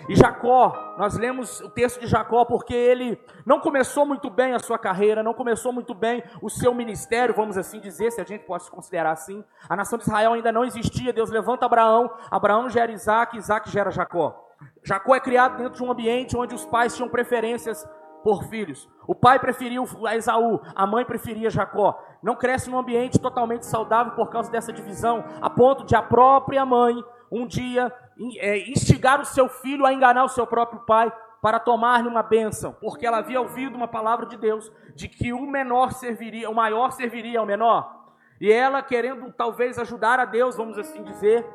E 0.08 0.14
Jacó, 0.14 0.94
nós 0.98 1.16
lemos 1.16 1.60
o 1.60 1.68
texto 1.68 2.00
de 2.00 2.06
Jacó 2.06 2.44
porque 2.44 2.74
ele 2.74 3.20
não 3.44 3.58
começou 3.58 4.06
muito 4.06 4.30
bem 4.30 4.54
a 4.54 4.58
sua 4.58 4.78
carreira, 4.78 5.22
não 5.22 5.34
começou 5.34 5.72
muito 5.72 5.94
bem 5.94 6.22
o 6.40 6.48
seu 6.48 6.72
ministério, 6.74 7.34
vamos 7.34 7.56
assim 7.56 7.80
dizer, 7.80 8.12
se 8.12 8.20
a 8.20 8.24
gente 8.24 8.44
pode 8.44 8.70
considerar 8.70 9.12
assim. 9.12 9.44
A 9.68 9.74
nação 9.74 9.98
de 9.98 10.04
Israel 10.04 10.34
ainda 10.34 10.52
não 10.52 10.64
existia, 10.64 11.12
Deus 11.12 11.30
levanta 11.30 11.66
Abraão, 11.66 12.10
Abraão 12.30 12.68
gera 12.68 12.92
Isaac, 12.92 13.36
Isaac 13.36 13.70
gera 13.70 13.90
Jacó. 13.90 14.44
Jacó 14.82 15.14
é 15.14 15.20
criado 15.20 15.56
dentro 15.58 15.74
de 15.74 15.82
um 15.82 15.90
ambiente 15.90 16.36
onde 16.36 16.54
os 16.54 16.64
pais 16.64 16.94
tinham 16.94 17.08
preferências 17.08 17.86
por 18.22 18.44
filhos. 18.44 18.88
O 19.06 19.14
pai 19.14 19.38
preferiu 19.38 19.84
Esaú, 20.12 20.60
a 20.74 20.86
mãe 20.86 21.04
preferia 21.04 21.50
Jacó. 21.50 21.96
Não 22.22 22.34
cresce 22.34 22.68
num 22.68 22.78
ambiente 22.78 23.20
totalmente 23.20 23.66
saudável 23.66 24.14
por 24.14 24.30
causa 24.30 24.50
dessa 24.50 24.72
divisão, 24.72 25.24
a 25.40 25.48
ponto 25.48 25.84
de 25.84 25.94
a 25.94 26.02
própria 26.02 26.66
mãe 26.66 27.04
um 27.30 27.46
dia 27.46 27.92
é, 28.38 28.58
instigar 28.70 29.20
o 29.20 29.24
seu 29.24 29.48
filho 29.48 29.84
a 29.86 29.92
enganar 29.92 30.24
o 30.24 30.28
seu 30.28 30.46
próprio 30.46 30.80
pai 30.80 31.12
para 31.42 31.58
tomar-lhe 31.58 32.08
uma 32.08 32.22
bênção, 32.22 32.72
porque 32.80 33.06
ela 33.06 33.18
havia 33.18 33.40
ouvido 33.40 33.76
uma 33.76 33.86
palavra 33.86 34.26
de 34.26 34.36
Deus 34.36 34.72
de 34.94 35.08
que 35.08 35.32
o 35.32 35.46
menor 35.46 35.92
serviria, 35.92 36.50
o 36.50 36.54
maior 36.54 36.90
serviria 36.90 37.38
ao 37.38 37.46
menor. 37.46 38.04
E 38.40 38.52
ela, 38.52 38.82
querendo 38.82 39.32
talvez 39.32 39.78
ajudar 39.78 40.18
a 40.18 40.24
Deus, 40.24 40.56
vamos 40.56 40.78
assim 40.78 41.02
dizer, 41.02 41.46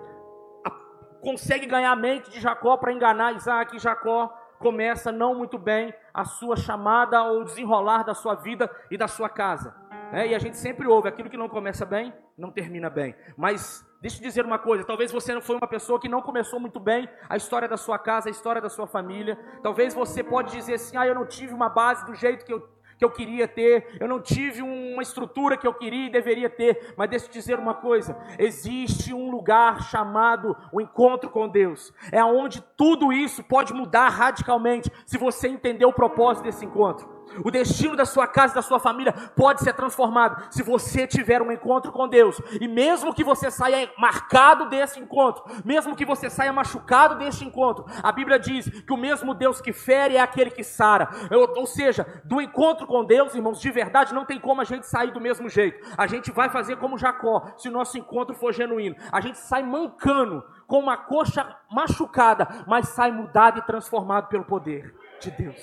consegue 1.22 1.66
ganhar 1.66 1.92
a 1.92 1.96
mente 1.96 2.30
de 2.32 2.40
Jacó 2.40 2.76
para 2.78 2.92
enganar 2.92 3.36
Isaac. 3.36 3.76
E 3.76 3.80
Jacó 3.80 4.28
começa 4.60 5.12
não 5.12 5.36
muito 5.36 5.58
bem 5.58 5.94
a 6.14 6.26
sua 6.26 6.56
chamada 6.56 7.24
ou 7.24 7.44
desenrolar 7.44 8.04
da 8.04 8.14
sua 8.14 8.36
vida 8.36 8.70
e 8.90 8.98
da 8.98 9.08
sua 9.08 9.30
casa. 9.30 9.76
É, 10.12 10.28
e 10.28 10.36
a 10.36 10.40
gente 10.40 10.58
sempre 10.58 10.88
ouve 10.88 11.08
aquilo 11.08 11.30
que 11.30 11.38
não 11.38 11.48
começa 11.48 11.86
bem, 11.86 12.14
não 12.38 12.52
termina 12.52 12.90
bem. 12.90 13.16
Mas 13.38 13.86
Deixa 14.02 14.18
eu 14.18 14.24
dizer 14.24 14.44
uma 14.44 14.58
coisa, 14.58 14.84
talvez 14.84 15.12
você 15.12 15.32
não 15.32 15.44
foi 15.44 15.56
uma 15.56 15.68
pessoa 15.68 16.00
que 16.00 16.10
não 16.10 16.24
começou 16.24 16.60
muito 16.60 16.80
bem 16.80 17.08
a 17.30 17.38
história 17.38 17.68
da 17.68 17.78
sua 17.78 18.00
casa, 18.00 18.30
a 18.30 18.32
história 18.32 18.60
da 18.60 18.68
sua 18.68 18.88
família. 18.88 19.38
Talvez 19.62 19.94
você 19.94 20.24
pode 20.24 20.52
dizer 20.52 20.74
assim: 20.74 20.98
"Ah, 20.98 21.06
eu 21.06 21.14
não 21.14 21.26
tive 21.26 21.54
uma 21.54 21.70
base 21.70 22.04
do 22.08 22.16
jeito 22.16 22.44
que 22.44 22.52
eu 22.52 22.68
que 22.98 23.06
eu 23.06 23.10
queria 23.10 23.48
ter, 23.48 23.98
eu 24.00 24.08
não 24.08 24.22
tive 24.22 24.62
uma 24.62 25.02
estrutura 25.02 25.58
que 25.58 25.66
eu 25.66 25.74
queria 25.74 26.06
e 26.06 26.12
deveria 26.12 26.48
ter, 26.48 26.94
mas 26.96 27.10
deixa 27.10 27.26
eu 27.26 27.32
dizer 27.32 27.58
uma 27.58 27.74
coisa: 27.74 28.16
existe 28.38 29.12
um 29.12 29.32
lugar 29.32 29.82
chamado 29.90 30.56
o 30.72 30.80
encontro 30.80 31.28
com 31.32 31.50
Deus, 31.50 31.92
é 32.12 32.24
onde 32.24 32.62
tudo 32.78 33.12
isso 33.12 33.44
pode 33.44 33.74
mudar 33.74 34.10
radicalmente 34.10 34.92
se 35.08 35.18
você 35.18 35.48
entender 35.48 35.86
o 35.86 35.92
propósito 35.94 36.44
desse 36.44 36.64
encontro. 36.64 37.21
O 37.44 37.52
destino 37.52 37.96
da 37.96 38.06
sua 38.06 38.28
casa, 38.28 38.56
da 38.56 38.62
sua 38.62 38.80
família 38.80 39.14
pode 39.36 39.62
ser 39.62 39.74
transformado 39.74 40.48
se 40.52 40.64
você 40.64 41.08
tiver 41.08 41.42
um 41.42 41.52
encontro 41.52 41.92
com 41.92 42.08
Deus. 42.08 42.42
E 42.60 42.68
mesmo 42.68 43.14
que 43.14 43.24
você 43.24 43.50
saia 43.50 43.90
marcado 43.98 44.70
desse 44.70 45.00
encontro, 45.00 45.44
mesmo 45.64 45.96
que 45.96 46.06
você 46.06 46.30
saia 46.30 46.52
machucado 46.54 47.16
desse 47.16 47.44
encontro, 47.44 47.86
a 48.02 48.12
Bíblia 48.12 48.40
diz 48.40 48.70
que 48.70 48.94
o 48.94 48.98
mesmo 48.98 49.34
Deus 49.34 49.62
que 49.62 49.74
fere 49.74 50.18
é 50.18 50.22
aquele 50.22 50.52
que 50.52 50.64
sara. 50.64 51.10
Ou, 51.32 51.60
ou 51.60 51.66
seja, 51.66 52.22
do 52.26 52.42
encontro 52.42 52.86
com 52.86 53.04
Deus, 53.04 53.36
irmãos, 53.36 53.60
de 53.60 53.72
verdade, 53.72 54.14
não 54.14 54.26
tem 54.26 54.40
como 54.40 54.62
a 54.62 54.66
gente 54.66 54.88
sair 54.88 55.12
do 55.12 55.22
mesmo 55.22 55.50
jeito. 55.50 55.80
A 55.98 56.08
gente 56.08 56.32
vai 56.32 56.50
fazer 56.50 56.78
como 56.78 56.98
Jacó, 56.98 57.54
se 57.58 57.70
o 57.70 57.72
nosso 57.72 57.98
encontro 57.98 58.36
for 58.36 58.54
genuíno. 58.54 58.96
A 59.12 59.22
gente 59.22 59.38
sai 59.38 59.64
mancando, 59.64 60.44
com 60.68 60.80
uma 60.80 60.96
coxa 60.96 61.58
machucada, 61.70 62.48
mas 62.66 62.88
sai 62.90 63.12
mudado 63.12 63.60
e 63.60 63.62
transformado 63.62 64.28
pelo 64.30 64.46
poder 64.46 64.96
de 65.20 65.30
Deus. 65.32 65.62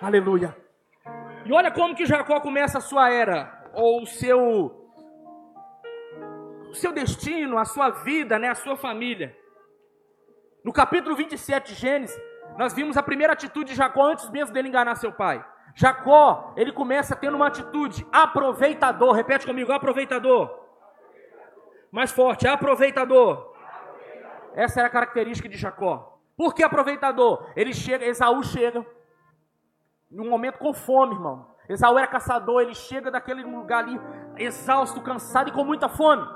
Aleluia. 0.00 0.56
E 1.44 1.52
olha 1.52 1.70
como 1.70 1.94
que 1.94 2.06
Jacó 2.06 2.40
começa 2.40 2.78
a 2.78 2.80
sua 2.80 3.10
era, 3.10 3.68
ou 3.74 4.02
o 4.02 4.06
seu 4.06 4.78
o 6.70 6.74
seu 6.74 6.92
destino, 6.92 7.58
a 7.58 7.66
sua 7.66 7.90
vida, 7.90 8.38
né, 8.38 8.48
a 8.48 8.54
sua 8.54 8.76
família. 8.76 9.36
No 10.64 10.72
capítulo 10.72 11.14
27 11.14 11.74
de 11.74 11.80
Gênesis, 11.80 12.18
nós 12.56 12.72
vimos 12.72 12.96
a 12.96 13.02
primeira 13.02 13.34
atitude 13.34 13.72
de 13.72 13.76
Jacó 13.76 14.04
antes 14.04 14.30
mesmo 14.30 14.54
dele 14.54 14.68
enganar 14.68 14.94
seu 14.94 15.12
pai. 15.12 15.44
Jacó, 15.74 16.54
ele 16.56 16.72
começa 16.72 17.16
tendo 17.16 17.36
uma 17.36 17.48
atitude 17.48 18.06
aproveitador. 18.12 19.12
Repete 19.12 19.46
comigo, 19.46 19.72
aproveitador. 19.72 20.50
Mais 21.90 22.10
forte, 22.10 22.46
aproveitador. 22.46 23.52
Essa 24.54 24.80
era 24.80 24.88
a 24.88 24.92
característica 24.92 25.48
de 25.48 25.56
Jacó. 25.56 26.20
Por 26.36 26.54
que 26.54 26.62
aproveitador? 26.62 27.50
Ele 27.56 27.72
chega, 27.72 28.04
Esaú 28.04 28.42
chega, 28.42 28.86
num 30.12 30.28
momento 30.28 30.58
com 30.58 30.72
fome, 30.72 31.14
irmão. 31.14 31.46
Esaú 31.68 31.98
era 31.98 32.06
caçador, 32.06 32.60
ele 32.62 32.74
chega 32.74 33.10
daquele 33.10 33.42
lugar 33.42 33.84
ali, 33.84 33.98
exausto, 34.36 35.00
cansado 35.00 35.48
e 35.48 35.52
com 35.52 35.64
muita 35.64 35.88
fome. 35.88 36.26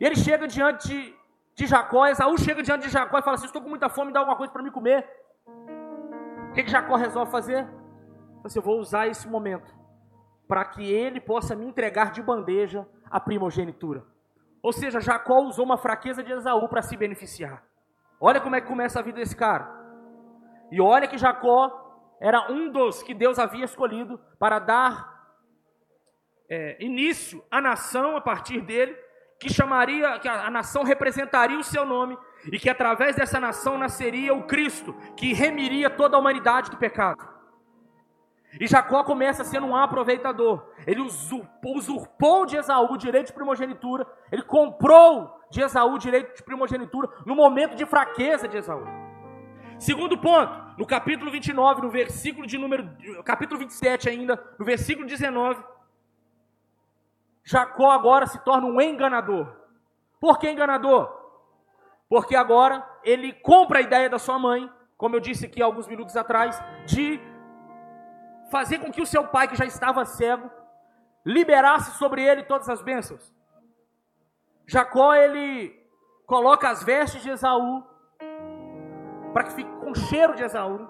E 0.00 0.04
ele 0.04 0.14
chega 0.14 0.46
diante 0.46 0.88
de, 0.88 1.14
de 1.54 1.66
Jacó, 1.66 2.06
Esaú 2.06 2.38
chega 2.38 2.62
diante 2.62 2.86
de 2.86 2.92
Jacó 2.92 3.18
e 3.18 3.22
fala 3.22 3.34
assim: 3.34 3.46
Estou 3.46 3.62
com 3.62 3.68
muita 3.68 3.88
fome, 3.88 4.12
dá 4.12 4.20
alguma 4.20 4.36
coisa 4.36 4.52
para 4.52 4.62
me 4.62 4.70
comer. 4.70 5.04
O 6.50 6.52
que, 6.52 6.62
que 6.62 6.70
Jacó 6.70 6.96
resolve 6.96 7.30
fazer? 7.30 7.66
Assim, 8.44 8.58
Eu 8.58 8.62
vou 8.62 8.78
usar 8.78 9.08
esse 9.08 9.26
momento 9.26 9.74
para 10.46 10.64
que 10.64 10.90
ele 10.90 11.20
possa 11.20 11.56
me 11.56 11.66
entregar 11.66 12.12
de 12.12 12.22
bandeja 12.22 12.86
a 13.10 13.18
primogenitura. 13.18 14.04
Ou 14.62 14.72
seja, 14.72 15.00
Jacó 15.00 15.40
usou 15.40 15.64
uma 15.64 15.76
fraqueza 15.76 16.22
de 16.22 16.32
Esaú 16.32 16.68
para 16.68 16.82
se 16.82 16.96
beneficiar. 16.96 17.64
Olha 18.20 18.40
como 18.40 18.54
é 18.54 18.60
que 18.60 18.68
começa 18.68 18.98
a 18.98 19.02
vida 19.02 19.18
desse 19.18 19.36
cara. 19.36 19.68
E 20.70 20.80
olha 20.80 21.06
que 21.06 21.18
Jacó 21.18 21.85
era 22.20 22.50
um 22.50 22.70
dos 22.70 23.02
que 23.02 23.14
Deus 23.14 23.38
havia 23.38 23.64
escolhido 23.64 24.18
para 24.38 24.58
dar 24.58 25.16
é, 26.48 26.76
início 26.80 27.44
à 27.50 27.60
nação 27.60 28.16
a 28.16 28.20
partir 28.20 28.60
dele, 28.60 28.96
que 29.38 29.52
chamaria, 29.52 30.18
que 30.18 30.28
a, 30.28 30.46
a 30.46 30.50
nação 30.50 30.82
representaria 30.82 31.58
o 31.58 31.64
seu 31.64 31.84
nome 31.84 32.16
e 32.50 32.58
que 32.58 32.70
através 32.70 33.16
dessa 33.16 33.38
nação 33.38 33.76
nasceria 33.76 34.32
o 34.32 34.44
Cristo, 34.44 34.94
que 35.16 35.32
remiria 35.32 35.90
toda 35.90 36.16
a 36.16 36.20
humanidade 36.20 36.70
do 36.70 36.76
pecado. 36.76 37.36
E 38.58 38.66
Jacó 38.66 39.04
começa 39.04 39.44
sendo 39.44 39.66
um 39.66 39.76
aproveitador. 39.76 40.66
Ele 40.86 41.02
usurpou, 41.02 41.76
usurpou 41.76 42.46
de 42.46 42.56
Esaú 42.56 42.92
o 42.92 42.96
direito 42.96 43.26
de 43.26 43.32
primogenitura. 43.34 44.06
Ele 44.32 44.42
comprou 44.42 45.30
de 45.50 45.60
Esaú 45.60 45.94
o 45.94 45.98
direito 45.98 46.34
de 46.36 46.42
primogenitura 46.42 47.08
no 47.26 47.34
momento 47.34 47.74
de 47.74 47.84
fraqueza 47.84 48.48
de 48.48 48.56
Esaú. 48.56 49.05
Segundo 49.78 50.16
ponto, 50.16 50.52
no 50.78 50.86
capítulo 50.86 51.30
29, 51.30 51.82
no 51.82 51.90
versículo 51.90 52.46
de 52.46 52.56
número, 52.56 52.88
capítulo 53.24 53.60
27 53.60 54.08
ainda, 54.08 54.42
no 54.58 54.64
versículo 54.64 55.06
19, 55.06 55.62
Jacó 57.44 57.90
agora 57.90 58.26
se 58.26 58.38
torna 58.42 58.66
um 58.66 58.80
enganador. 58.80 59.54
Por 60.18 60.38
que 60.38 60.50
enganador? 60.50 61.14
Porque 62.08 62.34
agora 62.34 62.88
ele 63.04 63.32
compra 63.34 63.78
a 63.78 63.82
ideia 63.82 64.08
da 64.08 64.18
sua 64.18 64.38
mãe, 64.38 64.70
como 64.96 65.14
eu 65.14 65.20
disse 65.20 65.44
aqui 65.44 65.60
alguns 65.62 65.86
minutos 65.86 66.16
atrás, 66.16 66.60
de 66.86 67.20
fazer 68.50 68.78
com 68.78 68.90
que 68.90 69.02
o 69.02 69.06
seu 69.06 69.28
pai, 69.28 69.46
que 69.46 69.56
já 69.56 69.66
estava 69.66 70.04
cego, 70.06 70.50
liberasse 71.24 71.98
sobre 71.98 72.22
ele 72.22 72.44
todas 72.44 72.68
as 72.68 72.80
bênçãos. 72.80 73.34
Jacó 74.66 75.14
ele 75.14 75.70
coloca 76.24 76.68
as 76.68 76.82
vestes 76.82 77.22
de 77.22 77.30
Esaú 77.30 77.84
para 79.36 79.44
que 79.44 79.52
fique 79.52 79.70
com 79.80 79.94
cheiro 79.94 80.34
de 80.34 80.42
Esaú. 80.42 80.88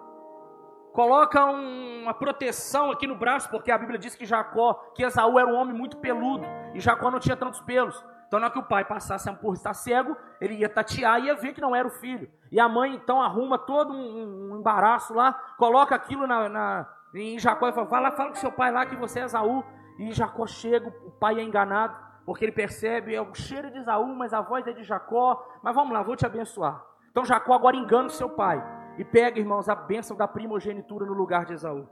Coloca 0.93 1.47
um, 1.47 2.03
uma 2.03 2.15
proteção 2.15 2.93
aqui 2.93 3.05
no 3.05 3.17
braço, 3.17 3.51
porque 3.51 3.73
a 3.73 3.77
Bíblia 3.77 3.99
diz 3.99 4.15
que 4.15 4.25
Jacó, 4.25 4.75
que 4.95 5.03
Esaú 5.03 5.37
era 5.37 5.49
um 5.49 5.57
homem 5.57 5.75
muito 5.75 5.97
peludo 5.97 6.47
e 6.73 6.79
Jacó 6.79 7.11
não 7.11 7.19
tinha 7.19 7.37
tantos 7.37 7.61
pelos. 7.63 8.01
Então, 8.29 8.39
na 8.39 8.47
hora 8.47 8.53
que 8.53 8.61
o 8.61 8.63
pai 8.63 8.85
passasse 8.85 9.29
por 9.39 9.55
estar 9.55 9.75
cego, 9.75 10.17
ele 10.41 10.55
ia 10.55 10.69
tatear 10.69 11.19
e 11.19 11.25
ia 11.25 11.35
ver 11.35 11.55
que 11.55 11.61
não 11.61 11.75
era 11.75 11.89
o 11.89 11.91
filho. 11.91 12.31
E 12.53 12.61
a 12.61 12.69
mãe 12.69 12.95
então 12.95 13.21
arruma 13.21 13.59
todo 13.59 13.93
um, 13.93 14.53
um 14.53 14.59
embaraço 14.61 15.13
lá, 15.13 15.33
coloca 15.59 15.97
aquilo 15.97 16.25
na, 16.25 16.49
na, 16.49 16.89
em 17.17 17.41
Jacó 17.41 17.69
e 17.69 17.73
fala: 17.73 17.89
Vai 17.89 18.01
lá, 18.01 18.13
fala 18.13 18.29
com 18.29 18.37
seu 18.37 18.53
pai 18.53 18.71
lá 18.71 18.87
que 18.87 18.95
você 18.95 19.19
é 19.19 19.25
Esaú. 19.25 19.65
E 19.99 20.13
Jacó 20.13 20.47
chega, 20.47 20.87
o 21.05 21.11
pai 21.11 21.41
é 21.41 21.43
enganado, 21.43 21.97
porque 22.25 22.45
ele 22.45 22.53
percebe 22.53 23.13
é 23.13 23.21
o 23.21 23.35
cheiro 23.35 23.73
de 23.73 23.79
Esaú, 23.79 24.07
mas 24.15 24.33
a 24.33 24.41
voz 24.41 24.65
é 24.69 24.73
de 24.73 24.85
Jacó. 24.85 25.45
Mas 25.65 25.75
vamos 25.75 25.93
lá, 25.93 26.01
vou 26.01 26.15
te 26.15 26.25
abençoar. 26.25 26.95
Então 27.17 27.25
Jacó 27.25 27.55
agora 27.55 27.75
engana 27.75 28.09
o 28.09 28.11
seu 28.11 28.29
pai 28.29 28.63
e 28.99 29.03
pega, 29.03 29.41
irmãos, 29.41 29.71
a 29.71 29.75
bênção 29.75 30.15
da 30.15 30.29
primogenitura 30.29 31.07
no 31.07 31.15
lugar 31.15 31.47
de 31.47 31.55
Esaú. 31.55 31.89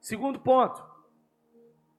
Segundo 0.00 0.40
ponto. 0.40 0.84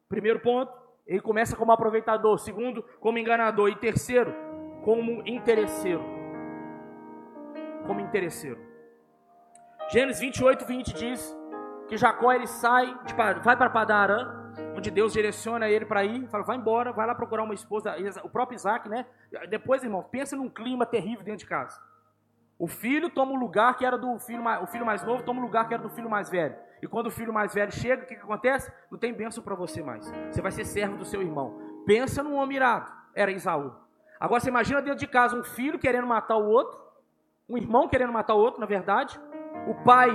Primeiro 0.09 0.41
ponto, 0.41 0.74
ele 1.07 1.21
começa 1.21 1.55
como 1.55 1.71
aproveitador. 1.71 2.38
Segundo, 2.38 2.83
como 3.00 3.17
enganador. 3.17 3.69
E 3.69 3.77
terceiro, 3.77 4.36
como 4.83 5.25
interesseiro. 5.25 6.03
Como 7.88 8.01
interesseiro. 8.01 8.59
Gênesis 9.89 10.19
28, 10.19 10.65
20 10.65 10.93
diz 10.93 11.38
que 11.88 11.95
Jacó 11.95 12.33
ele 12.33 12.48
sai, 12.48 12.88
de, 13.05 13.13
vai 13.13 13.55
para 13.55 13.69
Padarã, 13.69 14.38
onde 14.79 14.89
Deus 14.89 15.13
direciona 15.13 15.69
ele 15.69 15.86
para 15.86 16.03
ir, 16.03 16.27
fala, 16.27 16.43
vai 16.43 16.57
embora, 16.57 16.91
vai 16.91 17.05
lá 17.05 17.13
procurar 17.13 17.43
uma 17.43 17.53
esposa, 17.53 17.95
o 18.24 18.29
próprio 18.29 18.55
Isaac, 18.55 18.89
né? 18.89 19.05
Depois, 19.50 19.83
irmão, 19.83 20.03
pensa 20.03 20.36
num 20.36 20.50
clima 20.50 20.86
terrível 20.86 21.24
dentro 21.24 21.39
de 21.39 21.45
casa. 21.45 21.79
O 22.57 22.67
filho 22.67 23.09
toma 23.09 23.31
o 23.31 23.36
lugar 23.36 23.77
que 23.77 23.86
era 23.86 23.98
do 23.98 24.19
filho 24.19 24.43
mais, 24.43 24.62
o 24.63 24.67
filho 24.67 24.86
mais 24.86 25.03
novo 25.03 25.24
toma 25.24 25.39
o 25.39 25.43
lugar 25.43 25.67
que 25.67 25.74
era 25.74 25.83
do 25.83 25.89
filho 25.89 26.09
mais 26.09 26.29
velho. 26.29 26.55
E 26.81 26.88
quando 26.88 27.07
o 27.07 27.12
filho 27.12 27.31
mais 27.31 27.53
velho 27.53 27.71
chega, 27.71 28.03
o 28.03 28.05
que, 28.05 28.15
que 28.15 28.21
acontece? 28.21 28.71
Não 28.89 28.98
tem 28.98 29.13
bênção 29.13 29.43
para 29.43 29.55
você 29.55 29.81
mais. 29.81 30.12
Você 30.29 30.41
vai 30.41 30.51
ser 30.51 30.65
servo 30.65 30.98
do 30.98 31.05
seu 31.05 31.21
irmão. 31.21 31.57
Pensa 31.86 32.24
num 32.24 32.36
homem 32.36 32.57
irado. 32.57 32.91
Era 33.13 33.31
Isaú. 33.31 33.74
Agora 34.19 34.41
você 34.41 34.50
imagina 34.50 34.81
dentro 34.81 35.00
de 35.00 35.07
casa 35.07 35.38
um 35.38 35.43
filho 35.43 35.79
querendo 35.79 36.07
matar 36.07 36.36
o 36.36 36.50
outro, 36.50 36.77
um 37.48 37.57
irmão 37.57 37.88
querendo 37.88 38.12
matar 38.12 38.33
o 38.33 38.39
outro, 38.39 38.59
na 38.59 38.65
verdade, 38.65 39.19
o 39.67 39.74
pai 39.83 40.12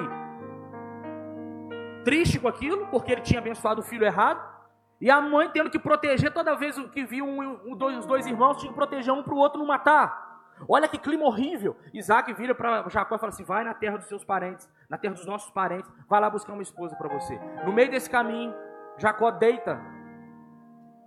triste 2.04 2.38
com 2.38 2.46
aquilo, 2.46 2.86
porque 2.88 3.12
ele 3.12 3.22
tinha 3.22 3.40
abençoado 3.40 3.80
o 3.80 3.84
filho 3.84 4.04
errado, 4.04 4.53
e 5.00 5.10
a 5.10 5.20
mãe 5.20 5.50
tendo 5.50 5.70
que 5.70 5.78
proteger 5.78 6.32
toda 6.32 6.56
vez 6.56 6.78
que 6.88 7.04
viu 7.04 7.24
um, 7.26 7.72
um, 7.72 7.76
dois, 7.76 7.98
os 7.98 8.06
dois 8.06 8.26
irmãos, 8.26 8.56
tinha 8.58 8.70
que 8.70 8.76
proteger 8.76 9.12
um 9.12 9.22
para 9.22 9.34
o 9.34 9.38
outro 9.38 9.58
não 9.58 9.66
matar. 9.66 10.24
Olha 10.68 10.88
que 10.88 10.98
clima 10.98 11.24
horrível. 11.24 11.76
Isaac 11.92 12.32
vira 12.32 12.54
para 12.54 12.88
Jacó 12.88 13.16
e 13.16 13.18
fala 13.18 13.30
assim: 13.30 13.44
vai 13.44 13.64
na 13.64 13.74
terra 13.74 13.96
dos 13.96 14.06
seus 14.06 14.24
parentes, 14.24 14.70
na 14.88 14.96
terra 14.96 15.14
dos 15.14 15.26
nossos 15.26 15.50
parentes, 15.50 15.90
vai 16.08 16.20
lá 16.20 16.30
buscar 16.30 16.52
uma 16.52 16.62
esposa 16.62 16.94
para 16.96 17.08
você. 17.08 17.38
No 17.64 17.72
meio 17.72 17.90
desse 17.90 18.08
caminho, 18.08 18.54
Jacó 18.96 19.30
deita 19.30 19.80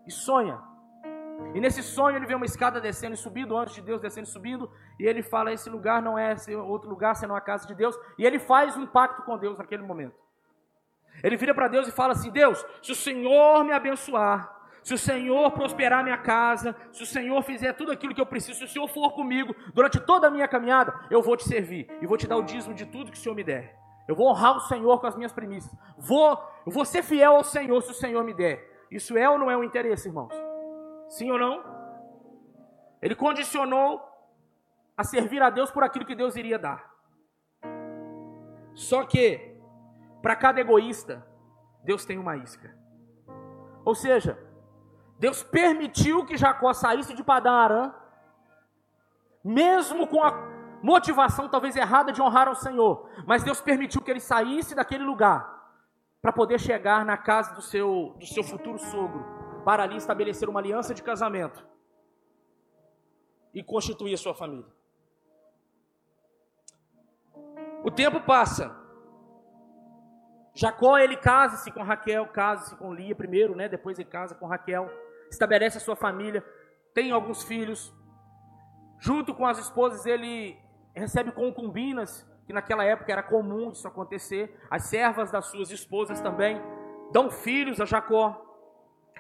e 0.06 0.12
sonha. 0.12 0.62
E 1.54 1.62
nesse 1.62 1.82
sonho 1.82 2.18
ele 2.18 2.26
vê 2.26 2.36
uma 2.36 2.46
escada 2.46 2.82
descendo 2.82 3.14
e 3.14 3.18
subindo, 3.18 3.56
antes 3.56 3.76
de 3.76 3.82
Deus 3.82 4.02
descendo 4.02 4.28
e 4.28 4.32
subindo, 4.32 4.70
e 5.00 5.06
ele 5.06 5.24
fala: 5.24 5.54
esse 5.54 5.70
lugar 5.70 6.02
não 6.02 6.20
é 6.20 6.36
outro 6.68 6.90
lugar, 6.90 7.16
senão 7.16 7.36
a 7.36 7.42
casa 7.42 7.66
de 7.68 7.74
Deus. 7.74 7.98
E 8.18 8.26
ele 8.26 8.40
faz 8.40 8.76
um 8.76 8.86
pacto 8.86 9.24
com 9.24 9.38
Deus 9.38 9.58
naquele 9.58 9.84
momento. 9.84 10.27
Ele 11.24 11.38
vira 11.38 11.54
para 11.54 11.68
Deus 11.68 11.88
e 11.88 11.92
fala 11.92 12.14
assim: 12.14 12.32
Deus, 12.32 12.66
se 12.82 12.92
o 12.92 12.96
Senhor 12.96 13.64
me 13.64 13.72
abençoar, 13.72 14.56
se 14.84 14.94
o 14.94 14.98
Senhor 14.98 15.52
prosperar 15.52 16.04
minha 16.04 16.18
casa, 16.18 16.76
se 16.92 17.04
o 17.04 17.06
Senhor 17.06 17.42
fizer 17.44 17.74
tudo 17.74 17.92
aquilo 17.92 18.16
que 18.16 18.22
eu 18.22 18.26
preciso, 18.26 18.60
se 18.60 18.66
o 18.66 18.68
Senhor 18.68 18.88
for 18.88 19.12
comigo 19.12 19.56
durante 19.74 20.00
toda 20.00 20.28
a 20.28 20.32
minha 20.32 20.48
caminhada, 20.48 20.94
eu 21.10 21.22
vou 21.22 21.36
te 21.36 21.44
servir 21.44 21.90
e 22.02 22.08
vou 22.08 22.18
te 22.18 22.28
dar 22.28 22.38
o 22.38 22.44
dízimo 22.44 22.74
de 22.74 22.86
tudo 22.86 23.12
que 23.12 23.18
o 23.18 23.22
Senhor 23.22 23.36
me 23.36 23.44
der. 23.44 23.76
Eu 24.08 24.16
vou 24.16 24.30
honrar 24.30 24.56
o 24.56 24.62
Senhor 24.62 25.00
com 25.02 25.08
as 25.08 25.16
minhas 25.16 25.34
premissas. 25.34 25.78
Vou, 25.98 26.42
eu 26.66 26.72
vou 26.72 26.86
ser 26.86 27.04
fiel 27.04 27.36
ao 27.36 27.44
Senhor 27.44 27.82
se 27.82 27.92
o 27.92 27.94
Senhor 27.94 28.24
me 28.24 28.34
der. 28.34 28.86
Isso 28.90 29.18
é 29.18 29.30
ou 29.30 29.38
não 29.38 29.52
é 29.52 29.58
um 29.58 29.64
interesse, 29.64 30.08
irmãos? 30.08 30.34
Sim 31.10 31.30
ou 31.32 31.38
não? 31.38 31.62
Ele 33.02 33.16
condicionou 33.16 34.02
a 34.96 35.04
servir 35.04 35.42
a 35.42 35.50
Deus 35.50 35.70
por 35.70 35.84
aquilo 35.84 36.06
que 36.06 36.16
Deus 36.16 36.36
iria 36.36 36.58
dar. 36.58 36.90
Só 38.74 39.04
que, 39.04 39.47
para 40.28 40.36
cada 40.36 40.60
egoísta, 40.60 41.26
Deus 41.86 42.04
tem 42.04 42.18
uma 42.18 42.36
isca. 42.36 42.78
Ou 43.86 43.96
seja, 43.96 44.38
Deus 45.18 45.42
permitiu 45.42 46.26
que 46.26 46.36
Jacó 46.36 46.74
saísse 46.74 47.14
de 47.14 47.24
Padã 47.24 47.54
Arã, 47.54 47.96
mesmo 49.42 50.06
com 50.06 50.22
a 50.22 50.34
motivação 50.84 51.48
talvez 51.48 51.78
errada 51.78 52.12
de 52.12 52.22
honrar 52.22 52.50
ao 52.50 52.56
Senhor, 52.56 53.10
mas 53.26 53.42
Deus 53.42 53.62
permitiu 53.62 54.02
que 54.02 54.12
ele 54.12 54.20
saísse 54.20 54.76
daquele 54.76 55.06
lugar 55.06 55.72
para 56.22 56.34
poder 56.34 56.60
chegar 56.60 57.06
na 57.06 57.16
casa 57.16 57.56
do 57.56 57.62
seu, 57.62 58.14
do 58.20 58.26
seu 58.26 58.44
futuro 58.44 58.78
sogro, 58.78 59.24
para 59.64 59.84
ali 59.84 59.96
estabelecer 59.96 60.50
uma 60.50 60.60
aliança 60.60 60.94
de 60.94 61.02
casamento 61.02 61.66
e 63.54 63.64
constituir 63.64 64.14
a 64.14 64.18
sua 64.18 64.36
família. 64.36 64.68
O 67.82 67.90
tempo 67.90 68.20
passa. 68.20 68.87
Jacó 70.58 70.98
ele 70.98 71.16
casa-se 71.16 71.70
com 71.72 71.84
Raquel, 71.84 72.26
casa-se 72.30 72.76
com 72.78 72.92
Lia 72.92 73.14
primeiro, 73.14 73.56
né? 73.56 73.70
Depois 73.70 74.00
ele 74.00 74.10
casa 74.10 74.34
com 74.34 74.48
Raquel, 74.48 74.90
estabelece 75.30 75.78
a 75.78 75.80
sua 75.80 75.96
família, 75.96 76.44
tem 76.96 77.12
alguns 77.12 77.44
filhos. 77.44 77.94
Junto 78.98 79.36
com 79.36 79.46
as 79.46 79.60
esposas 79.60 80.04
ele 80.08 80.58
recebe 80.96 81.32
concubinas, 81.32 82.28
que 82.48 82.54
naquela 82.54 82.84
época 82.84 83.12
era 83.12 83.22
comum 83.22 83.70
isso 83.70 83.88
acontecer. 83.88 84.60
As 84.68 84.86
servas 84.86 85.30
das 85.30 85.46
suas 85.46 85.70
esposas 85.70 86.20
também 86.22 86.60
dão 87.12 87.30
filhos 87.30 87.80
a 87.80 87.86
Jacó. 87.86 88.44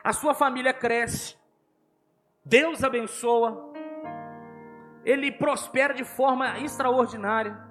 A 0.03 0.13
sua 0.13 0.33
família 0.33 0.73
cresce. 0.73 1.37
Deus 2.43 2.83
abençoa. 2.83 3.73
Ele 5.05 5.31
prospera 5.31 5.93
de 5.93 6.03
forma 6.03 6.57
extraordinária. 6.61 7.66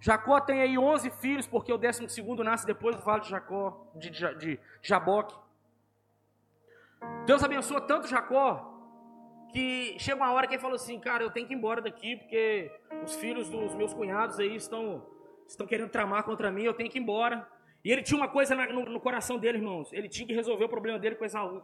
Jacó 0.00 0.40
tem 0.40 0.60
aí 0.60 0.78
11 0.78 1.10
filhos, 1.10 1.46
porque 1.46 1.72
o 1.72 1.78
12 1.78 2.22
nasce 2.44 2.66
depois 2.66 2.96
do 2.96 3.02
vale 3.02 3.22
de 3.22 3.30
Jacó, 3.30 3.90
de, 3.94 4.10
de, 4.10 4.60
Jaboque. 4.82 5.34
Deus 7.26 7.42
abençoa 7.42 7.80
tanto 7.80 8.06
Jacó, 8.06 8.72
que 9.52 9.96
chega 9.98 10.16
uma 10.16 10.32
hora 10.32 10.46
que 10.46 10.54
ele 10.54 10.62
falou 10.62 10.76
assim, 10.76 10.98
cara, 11.00 11.22
eu 11.22 11.30
tenho 11.30 11.46
que 11.46 11.54
ir 11.54 11.56
embora 11.56 11.80
daqui, 11.80 12.16
porque 12.16 12.70
os 13.04 13.16
filhos 13.16 13.48
dos 13.48 13.74
meus 13.74 13.94
cunhados 13.94 14.38
aí 14.38 14.54
estão, 14.54 15.06
estão 15.48 15.66
querendo 15.66 15.90
tramar 15.90 16.24
contra 16.24 16.50
mim, 16.50 16.64
eu 16.64 16.74
tenho 16.74 16.90
que 16.90 16.98
ir 16.98 17.02
embora. 17.02 17.46
E 17.84 17.92
ele 17.92 18.02
tinha 18.02 18.18
uma 18.18 18.28
coisa 18.28 18.54
no, 18.54 18.84
no 18.84 19.00
coração 19.00 19.38
dele, 19.38 19.58
irmãos, 19.58 19.92
ele 19.92 20.08
tinha 20.08 20.26
que 20.26 20.34
resolver 20.34 20.64
o 20.64 20.68
problema 20.68 20.98
dele 20.98 21.14
com 21.14 21.24
Esaú. 21.24 21.62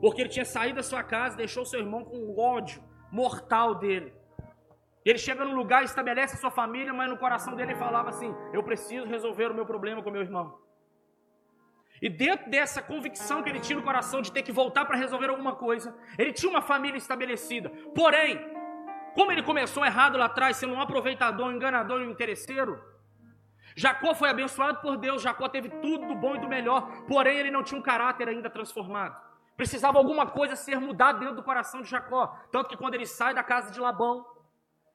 Porque 0.00 0.22
ele 0.22 0.30
tinha 0.30 0.44
saído 0.44 0.76
da 0.76 0.82
sua 0.82 1.02
casa, 1.02 1.36
deixou 1.36 1.64
seu 1.66 1.80
irmão 1.80 2.04
com 2.04 2.16
o 2.16 2.38
ódio 2.38 2.82
mortal 3.12 3.74
dele. 3.74 4.12
Ele 5.04 5.18
chega 5.18 5.44
num 5.44 5.54
lugar, 5.54 5.82
estabelece 5.82 6.34
a 6.34 6.38
sua 6.38 6.50
família, 6.50 6.92
mas 6.92 7.08
no 7.08 7.16
coração 7.16 7.54
dele 7.54 7.72
ele 7.72 7.78
falava 7.78 8.10
assim: 8.10 8.34
Eu 8.52 8.62
preciso 8.62 9.06
resolver 9.06 9.50
o 9.50 9.54
meu 9.54 9.64
problema 9.64 10.02
com 10.02 10.10
meu 10.10 10.22
irmão. 10.22 10.58
E 12.02 12.08
dentro 12.08 12.50
dessa 12.50 12.80
convicção 12.80 13.42
que 13.42 13.50
ele 13.50 13.60
tinha 13.60 13.78
no 13.78 13.84
coração 13.84 14.22
de 14.22 14.32
ter 14.32 14.42
que 14.42 14.52
voltar 14.52 14.84
para 14.86 14.96
resolver 14.96 15.28
alguma 15.28 15.54
coisa, 15.54 15.94
ele 16.18 16.32
tinha 16.32 16.50
uma 16.50 16.62
família 16.62 16.96
estabelecida. 16.96 17.68
Porém, 17.94 18.38
como 19.14 19.30
ele 19.32 19.42
começou 19.42 19.84
errado 19.84 20.16
lá 20.16 20.26
atrás, 20.26 20.56
sendo 20.56 20.72
um 20.72 20.80
aproveitador, 20.80 21.46
um 21.46 21.52
enganador 21.52 22.00
e 22.00 22.06
um 22.06 22.10
interesseiro, 22.10 22.82
Jacó 23.76 24.14
foi 24.14 24.30
abençoado 24.30 24.80
por 24.80 24.96
Deus, 24.96 25.22
Jacó 25.22 25.48
teve 25.48 25.68
tudo 25.68 26.06
do 26.06 26.14
bom 26.14 26.36
e 26.36 26.40
do 26.40 26.48
melhor, 26.48 27.04
porém 27.06 27.38
ele 27.38 27.50
não 27.50 27.62
tinha 27.62 27.78
um 27.78 27.82
caráter 27.82 28.28
ainda 28.28 28.48
transformado. 28.48 29.16
Precisava 29.56 29.98
alguma 29.98 30.26
coisa 30.26 30.56
ser 30.56 30.80
mudada 30.80 31.18
dentro 31.18 31.36
do 31.36 31.42
coração 31.42 31.82
de 31.82 31.88
Jacó. 31.88 32.34
Tanto 32.50 32.70
que 32.70 32.76
quando 32.78 32.94
ele 32.94 33.04
sai 33.04 33.34
da 33.34 33.42
casa 33.42 33.70
de 33.70 33.78
Labão, 33.78 34.24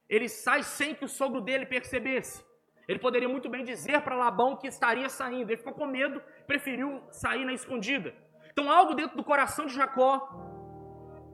ele 0.10 0.28
sai 0.30 0.64
sem 0.64 0.94
que 0.94 1.06
o 1.06 1.08
sogro 1.08 1.42
dele 1.42 1.66
percebesse. 1.66 2.44
Ele 2.88 3.00
poderia 3.00 3.28
muito 3.28 3.50
bem 3.50 3.64
dizer 3.64 4.02
para 4.02 4.16
Labão 4.16 4.56
que 4.56 4.68
estaria 4.68 5.10
saindo. 5.10 5.50
Ele 5.50 5.58
ficou 5.58 5.74
com 5.74 5.88
medo, 5.88 6.22
preferiu 6.46 7.02
sair 7.10 7.44
na 7.44 7.54
escondida. 7.54 8.14
Então, 8.52 8.72
algo 8.72 8.94
dentro 8.94 9.18
do 9.18 9.24
coração 9.24 9.66
de 9.66 9.74
Jacó 9.74 10.30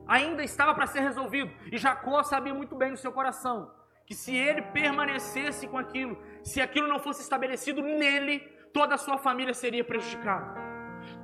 ainda 0.07 0.43
estava 0.43 0.73
para 0.73 0.87
ser 0.87 1.01
resolvido. 1.01 1.51
E 1.71 1.77
Jacó 1.77 2.23
sabia 2.23 2.53
muito 2.53 2.75
bem 2.75 2.91
no 2.91 2.97
seu 2.97 3.11
coração 3.11 3.71
que 4.05 4.15
se 4.15 4.35
ele 4.35 4.61
permanecesse 4.61 5.67
com 5.67 5.77
aquilo, 5.77 6.17
se 6.43 6.59
aquilo 6.61 6.87
não 6.87 6.99
fosse 6.99 7.21
estabelecido 7.21 7.81
nele, 7.81 8.39
toda 8.73 8.95
a 8.95 8.97
sua 8.97 9.17
família 9.17 9.53
seria 9.53 9.85
prejudicada. 9.85 10.53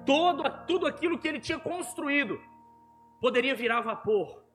Todo, 0.05 0.43
tudo 0.65 0.87
aquilo 0.87 1.17
que 1.19 1.27
ele 1.27 1.39
tinha 1.39 1.59
construído 1.59 2.39
poderia 3.19 3.55
virar 3.55 3.81
vapor 3.81 4.46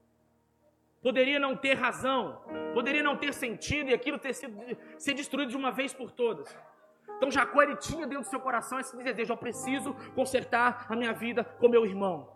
poderia 1.03 1.39
não 1.39 1.57
ter 1.57 1.75
razão, 1.75 2.41
poderia 2.73 3.03
não 3.03 3.17
ter 3.17 3.35
sentido 3.35 3.91
e 3.91 3.95
aquilo 3.95 4.19
ter 4.19 4.33
sido 4.33 4.57
ser 4.97 5.15
destruído 5.15 5.51
de 5.51 5.57
uma 5.57 5.73
vez 5.73 5.93
por 5.93 6.13
todas. 6.13 6.57
Então 7.17 7.31
Jacó 7.31 7.63
ele 7.63 7.77
tinha 7.77 8.07
dentro 8.07 8.25
do 8.25 8.31
seu 8.31 8.41
coração 8.41 8.79
esse 8.79 8.97
desejo: 8.97 9.33
eu 9.33 9.37
preciso 9.37 9.95
consertar 10.15 10.87
a 10.89 10.97
minha 10.97 11.13
vida 11.13 11.45
com 11.45 11.69
meu 11.69 11.85
irmão. 11.85 12.29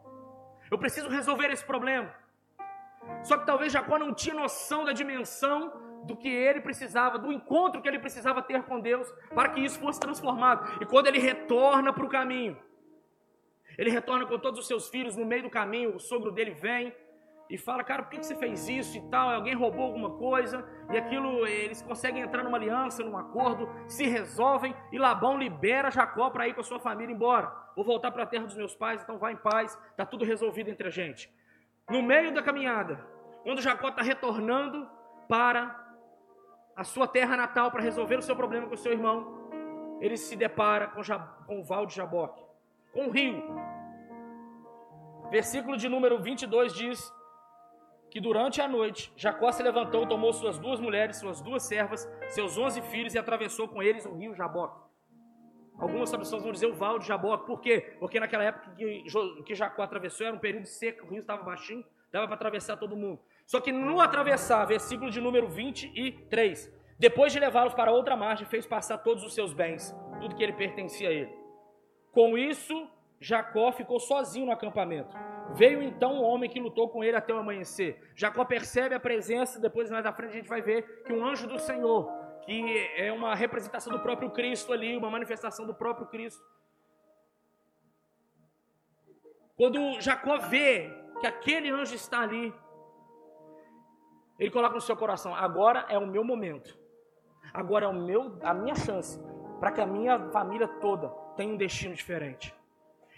Eu 0.71 0.79
preciso 0.79 1.09
resolver 1.09 1.51
esse 1.51 1.65
problema. 1.65 2.13
Só 3.23 3.39
que 3.39 3.47
talvez 3.47 3.73
Jacó 3.73 3.99
não 3.99 4.13
tinha 4.13 4.35
noção 4.35 4.85
da 4.85 4.93
dimensão 4.93 5.73
do 6.05 6.17
que 6.17 6.29
ele 6.29 6.61
precisava, 6.61 7.19
do 7.19 7.33
encontro 7.33 7.81
que 7.81 7.89
ele 7.89 7.99
precisava 7.99 8.43
ter 8.43 8.63
com 8.65 8.81
Deus 8.81 9.09
para 9.35 9.49
que 9.51 9.61
isso 9.61 9.79
fosse 9.79 10.01
transformado. 10.01 10.83
E 10.83 10.87
quando 10.87 11.07
ele 11.07 11.19
retorna 11.19 11.93
para 11.93 12.05
o 12.05 12.09
caminho, 12.09 12.57
ele 13.79 13.91
retorna 13.91 14.27
com 14.27 14.39
todos 14.39 14.59
os 14.59 14.67
seus 14.67 14.89
filhos 14.89 15.17
no 15.17 15.25
meio 15.25 15.45
do 15.45 15.51
caminho, 15.51 15.95
o 15.95 16.01
sogro 16.01 16.31
dele 16.33 16.53
vem 16.53 16.93
e 17.49 17.57
fala, 17.57 17.85
cara, 17.85 18.03
por 18.03 18.11
que 18.11 18.23
você 18.23 18.35
fez 18.35 18.69
isso 18.69 18.97
e 18.97 19.01
tal? 19.09 19.31
Alguém 19.31 19.55
roubou 19.55 19.85
alguma 19.85 20.11
coisa 20.11 20.67
e 20.93 20.99
aquilo, 20.99 21.47
eles 21.47 21.81
conseguem 21.83 22.23
entrar 22.23 22.43
numa 22.43 22.57
aliança, 22.57 23.05
num 23.05 23.17
acordo, 23.17 23.69
se 23.87 24.07
resolvem 24.07 24.75
e 24.91 24.99
Labão 24.99 25.39
libera 25.39 25.91
Jacó 25.91 26.31
para 26.31 26.49
ir 26.49 26.55
com 26.55 26.61
a 26.61 26.65
sua 26.65 26.81
família 26.81 27.15
embora. 27.15 27.53
Vou 27.77 27.85
voltar 27.85 28.11
para 28.11 28.25
a 28.25 28.27
terra 28.27 28.45
dos 28.45 28.57
meus 28.57 28.75
pais, 28.75 29.03
então 29.03 29.19
vá 29.19 29.31
em 29.31 29.37
paz, 29.37 29.79
está 29.91 30.05
tudo 30.05 30.25
resolvido 30.25 30.71
entre 30.71 30.89
a 30.89 30.91
gente. 30.91 31.33
No 31.89 32.03
meio 32.03 32.35
da 32.35 32.43
caminhada, 32.43 33.07
quando 33.45 33.63
Jacó 33.63 33.89
está 33.89 34.03
retornando 34.03 34.89
para 35.29 35.85
a 36.75 36.83
sua 36.83 37.07
terra 37.07 37.37
natal 37.37 37.71
para 37.71 37.83
resolver 37.83 38.17
o 38.19 38.23
seu 38.23 38.35
problema 38.35 38.67
com 38.67 38.75
o 38.75 38.79
seu 38.79 38.93
irmão, 38.93 39.49
ele 40.01 40.17
se 40.17 40.37
depara 40.37 40.89
com, 40.89 41.01
com 41.47 41.61
o 41.61 41.65
Val 41.65 41.87
de 41.87 41.95
Jaboque, 41.95 42.45
com 42.93 43.07
o 43.07 43.11
rio. 43.11 43.43
Versículo 45.31 45.77
de 45.77 45.89
número 45.89 46.21
22 46.21 46.75
diz 46.75 47.13
que 48.17 48.21
durante 48.21 48.63
a 48.63 48.67
noite 48.67 49.13
Jacó 49.15 49.53
se 49.53 49.63
levantou, 49.63 50.07
tomou 50.07 50.33
suas 50.33 50.59
duas 50.59 50.81
mulheres, 50.81 51.19
suas 51.19 51.43
duas 51.43 51.65
servas, 51.65 52.11
seus 52.29 52.57
onze 52.57 52.81
filhos 52.81 53.13
e 53.13 53.19
atravessou 53.19 53.69
com 53.69 53.83
eles 53.83 54.07
o 54.07 54.15
rio 54.15 54.35
Jaboque. 54.35 54.81
Algumas 55.79 56.09
traduções 56.09 56.43
vão 56.43 56.51
dizer 56.51 56.65
o 56.65 56.75
val 56.75 56.99
de 56.99 57.07
Jaboque. 57.07 57.45
Por 57.45 57.61
quê? 57.61 57.95
Porque 58.01 58.19
naquela 58.19 58.45
época 58.45 58.75
que, 58.75 59.55
Jacó 59.55 59.83
atravessou 59.83 60.27
era 60.27 60.35
um 60.35 60.39
período 60.39 60.65
seco, 60.65 61.05
o 61.05 61.11
rio 61.11 61.19
estava 61.19 61.43
baixinho, 61.43 61.85
dava 62.11 62.27
para 62.27 62.37
atravessar 62.37 62.79
todo 62.79 62.97
mundo. 62.97 63.21
Só 63.45 63.61
que 63.61 63.71
no 63.71 64.01
atravessar, 64.01 64.65
versículo 64.65 65.11
de 65.11 65.21
número 65.21 65.49
23, 65.49 66.75
depois 66.99 67.35
de 67.35 67.39
levá-los 67.39 67.75
para 67.75 67.93
outra 67.93 68.17
margem, 68.17 68.47
fez 68.47 68.67
passar 68.67 68.97
todos 68.97 69.25
os 69.25 69.35
seus 69.35 69.53
bens, 69.53 69.95
tudo 70.23 70.35
que 70.35 70.43
ele 70.43 70.55
pertencia 70.55 71.11
a 71.11 71.13
ele. 71.13 71.37
Com 72.13 72.39
isso, 72.39 72.89
Jacó 73.21 73.73
ficou 73.73 74.01
sozinho 74.01 74.47
no 74.47 74.53
acampamento. 74.53 75.15
Veio 75.55 75.83
então 75.83 76.19
o 76.19 76.23
homem 76.23 76.51
que 76.51 76.61
lutou 76.61 76.89
com 76.89 77.03
ele 77.03 77.17
até 77.17 77.33
o 77.33 77.39
amanhecer. 77.39 78.11
Jacó 78.15 78.45
percebe 78.45 78.95
a 78.95 79.01
presença, 79.01 79.61
depois 79.61 79.91
mais 79.91 80.05
à 80.05 80.13
frente 80.13 80.31
a 80.31 80.35
gente 80.35 80.49
vai 80.49 80.61
ver 80.61 81.03
que 81.05 81.13
um 81.13 81.25
anjo 81.25 81.47
do 81.47 81.59
Senhor, 81.59 82.11
que 82.45 82.91
é 82.97 83.13
uma 83.13 83.35
representação 83.35 83.93
do 83.93 84.01
próprio 84.01 84.31
Cristo 84.31 84.73
ali, 84.73 84.97
uma 84.97 85.11
manifestação 85.11 85.67
do 85.67 85.75
próprio 85.75 86.07
Cristo. 86.07 86.45
Quando 89.57 90.01
Jacó 90.01 90.39
vê 90.39 90.91
que 91.21 91.27
aquele 91.27 91.71
anjo 91.71 91.95
está 91.95 92.21
ali, 92.21 92.53
ele 94.39 94.51
coloca 94.51 94.75
no 94.75 94.81
seu 94.81 94.97
coração: 94.97 95.35
agora 95.35 95.87
é 95.89 95.97
o 95.97 96.07
meu 96.07 96.23
momento, 96.23 96.79
agora 97.55 97.87
é 97.87 97.89
o 97.89 97.95
meu, 97.95 98.39
a 98.43 98.53
minha 98.53 98.75
chance 98.75 99.19
para 99.59 99.73
que 99.73 99.81
a 99.81 99.87
minha 99.87 100.31
família 100.31 100.69
toda 100.69 101.09
tenha 101.37 101.53
um 101.53 101.57
destino 101.57 101.95
diferente. 101.95 102.55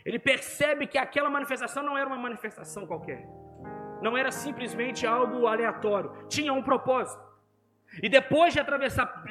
Ele 0.09 0.18
percebe 0.18 0.87
que 0.87 0.97
aquela 0.97 1.29
manifestação 1.29 1.83
não 1.83 1.97
era 1.99 2.09
uma 2.09 2.16
manifestação 2.16 2.87
qualquer. 2.87 3.29
Não 4.01 4.16
era 4.16 4.31
simplesmente 4.33 5.07
algo 5.07 5.47
aleatório. 5.47 6.11
Tinha 6.29 6.51
um 6.51 6.62
propósito. 6.62 7.23
E 8.03 8.09
depois 8.09 8.55
de 8.55 8.61
atravessar, 8.61 9.23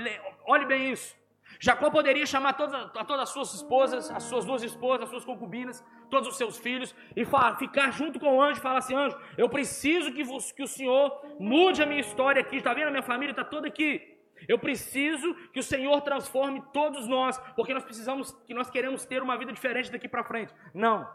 olhe 0.45 0.65
bem 0.67 0.91
isso. 0.91 1.17
Jacó 1.59 1.89
poderia 1.89 2.27
chamar 2.27 2.53
todas, 2.53 2.75
a 2.75 3.03
todas 3.03 3.23
as 3.23 3.29
suas 3.29 3.55
esposas, 3.55 4.11
as 4.11 4.21
suas 4.21 4.45
duas 4.45 4.61
esposas, 4.61 5.05
as 5.05 5.09
suas 5.09 5.25
concubinas, 5.25 5.83
todos 6.11 6.29
os 6.29 6.37
seus 6.37 6.59
filhos, 6.59 6.93
e 7.15 7.25
falar, 7.25 7.55
ficar 7.55 7.89
junto 7.91 8.19
com 8.19 8.37
o 8.37 8.39
anjo 8.39 8.59
e 8.59 8.61
falar 8.61 8.77
assim: 8.77 8.95
anjo, 8.95 9.17
eu 9.35 9.49
preciso 9.49 10.13
que, 10.13 10.23
que 10.53 10.63
o 10.63 10.67
Senhor 10.67 11.19
mude 11.39 11.81
a 11.81 11.87
minha 11.87 12.01
história 12.01 12.39
aqui. 12.39 12.57
Está 12.57 12.71
vendo? 12.75 12.89
A 12.89 12.91
minha 12.91 13.01
família 13.01 13.31
está 13.31 13.43
toda 13.43 13.67
aqui. 13.67 14.16
Eu 14.47 14.59
preciso 14.59 15.33
que 15.51 15.59
o 15.59 15.63
Senhor 15.63 16.01
transforme 16.01 16.61
todos 16.73 17.07
nós, 17.07 17.37
porque 17.55 17.73
nós 17.73 17.83
precisamos, 17.83 18.31
que 18.45 18.53
nós 18.53 18.69
queremos 18.69 19.05
ter 19.05 19.21
uma 19.21 19.37
vida 19.37 19.51
diferente 19.51 19.91
daqui 19.91 20.07
para 20.07 20.23
frente. 20.23 20.53
Não. 20.73 21.07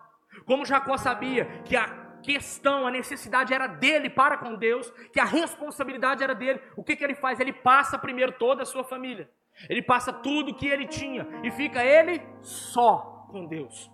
Como 0.47 0.65
Jacó 0.65 0.97
sabia 0.97 1.45
que 1.63 1.77
a 1.77 1.87
questão, 2.23 2.87
a 2.87 2.91
necessidade 2.91 3.53
era 3.53 3.67
dele 3.67 4.09
para 4.09 4.39
com 4.39 4.55
Deus, 4.55 4.91
que 5.13 5.21
a 5.21 5.25
responsabilidade 5.25 6.23
era 6.23 6.35
dele, 6.35 6.61
o 6.77 6.85
que, 6.85 6.97
que 6.97 7.05
ele 7.05 7.15
faz? 7.15 7.41
Ele 7.41 7.53
passa 7.53 7.99
primeiro 7.99 8.33
toda 8.33 8.63
a 8.63 8.67
sua 8.67 8.85
família. 8.85 9.29
Ele 9.69 9.83
passa 9.83 10.13
tudo 10.13 10.55
que 10.55 10.67
ele 10.67 10.87
tinha 10.87 11.27
e 11.43 11.51
fica 11.51 11.85
ele 11.85 12.23
só 12.41 13.27
com 13.31 13.47
Deus. 13.47 13.91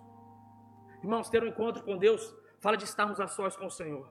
Irmãos, 1.03 1.29
ter 1.29 1.43
um 1.43 1.47
encontro 1.47 1.83
com 1.83 1.97
Deus 1.97 2.33
fala 2.61 2.77
de 2.77 2.83
estarmos 2.83 3.19
a 3.19 3.27
sós 3.27 3.55
com 3.55 3.65
o 3.65 3.71
Senhor. 3.71 4.09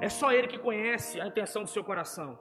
É 0.00 0.08
só 0.08 0.32
Ele 0.32 0.46
que 0.46 0.58
conhece 0.58 1.20
a 1.20 1.26
intenção 1.26 1.62
do 1.62 1.68
seu 1.68 1.82
coração. 1.82 2.38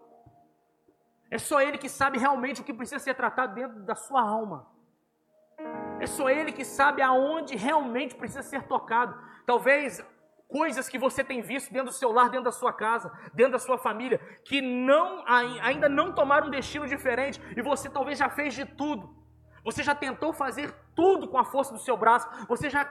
É 1.30 1.38
só 1.38 1.62
Ele 1.62 1.78
que 1.78 1.90
sabe 1.90 2.18
realmente 2.18 2.62
o 2.62 2.64
que 2.64 2.74
precisa 2.74 3.00
ser 3.00 3.14
tratado 3.16 3.54
dentro 3.54 3.80
da 3.80 3.96
sua 3.96 4.22
alma. 4.22 4.68
É 6.00 6.08
só 6.08 6.30
Ele 6.30 6.52
que 6.52 6.64
sabe 6.64 7.02
aonde 7.02 7.56
realmente 7.56 8.16
precisa 8.16 8.44
ser 8.44 8.64
tocado. 8.64 9.18
Talvez 9.46 10.04
coisas 10.48 10.88
que 10.88 10.98
você 10.98 11.24
tem 11.24 11.42
visto 11.42 11.72
dentro 11.72 11.90
do 11.90 11.94
seu 11.94 12.12
lar, 12.12 12.30
dentro 12.30 12.46
da 12.46 12.52
sua 12.52 12.72
casa, 12.72 13.12
dentro 13.34 13.54
da 13.54 13.60
sua 13.60 13.78
família, 13.78 14.20
que 14.46 14.62
não 14.62 15.24
ainda 15.28 15.90
não 15.90 16.14
tomaram 16.14 16.48
um 16.48 16.52
destino 16.52 16.88
diferente 16.88 17.42
e 17.56 17.62
você 17.62 17.90
talvez 17.90 18.18
já 18.18 18.30
fez 18.30 18.54
de 18.54 18.66
tudo. 18.66 19.16
Você 19.64 19.84
já 19.84 19.94
tentou 19.94 20.32
fazer 20.32 20.74
tudo 20.96 21.28
com 21.28 21.38
a 21.38 21.44
força 21.44 21.74
do 21.74 21.80
seu 21.80 21.98
braço. 21.98 22.28
Você 22.48 22.70
já 22.70 22.86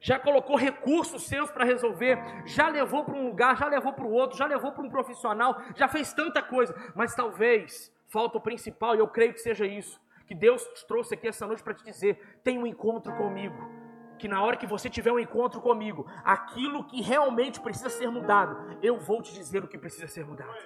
já 0.00 0.18
colocou 0.18 0.56
recursos 0.56 1.26
seus 1.26 1.50
para 1.50 1.64
resolver, 1.64 2.18
já 2.46 2.68
levou 2.68 3.04
para 3.04 3.14
um 3.14 3.26
lugar, 3.26 3.56
já 3.56 3.66
levou 3.66 3.92
para 3.92 4.04
o 4.04 4.12
outro, 4.12 4.36
já 4.36 4.46
levou 4.46 4.72
para 4.72 4.84
um 4.84 4.90
profissional, 4.90 5.60
já 5.74 5.88
fez 5.88 6.12
tanta 6.12 6.42
coisa, 6.42 6.74
mas 6.94 7.14
talvez 7.14 7.92
falta 8.06 8.38
o 8.38 8.40
principal, 8.40 8.94
e 8.94 8.98
eu 8.98 9.08
creio 9.08 9.32
que 9.32 9.40
seja 9.40 9.66
isso, 9.66 10.00
que 10.26 10.34
Deus 10.34 10.62
te 10.62 10.86
trouxe 10.86 11.14
aqui 11.14 11.26
essa 11.26 11.46
noite 11.46 11.62
para 11.62 11.74
te 11.74 11.84
dizer: 11.84 12.40
tem 12.44 12.58
um 12.58 12.66
encontro 12.66 13.14
comigo. 13.16 13.88
Que 14.18 14.26
na 14.26 14.42
hora 14.42 14.56
que 14.56 14.66
você 14.66 14.90
tiver 14.90 15.12
um 15.12 15.18
encontro 15.18 15.60
comigo, 15.60 16.04
aquilo 16.24 16.82
que 16.84 17.00
realmente 17.00 17.60
precisa 17.60 17.88
ser 17.88 18.10
mudado, 18.10 18.76
eu 18.82 18.98
vou 18.98 19.22
te 19.22 19.32
dizer 19.32 19.62
o 19.62 19.68
que 19.68 19.78
precisa 19.78 20.08
ser 20.08 20.26
mudado. 20.26 20.58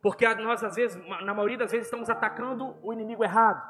Porque 0.00 0.26
nós, 0.36 0.64
às 0.64 0.74
vezes, 0.74 0.96
na 1.22 1.34
maioria 1.34 1.58
das 1.58 1.72
vezes, 1.72 1.86
estamos 1.86 2.08
atacando 2.08 2.76
o 2.82 2.94
inimigo 2.94 3.22
errado. 3.22 3.62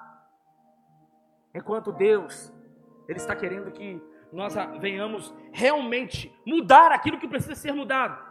Enquanto 1.52 1.90
Deus 1.92 2.52
ele 3.08 3.18
está 3.18 3.34
querendo 3.34 3.70
que 3.70 4.02
nós 4.32 4.54
venhamos 4.80 5.34
realmente 5.52 6.34
mudar 6.44 6.92
aquilo 6.92 7.18
que 7.18 7.28
precisa 7.28 7.54
ser 7.54 7.72
mudado. 7.72 8.24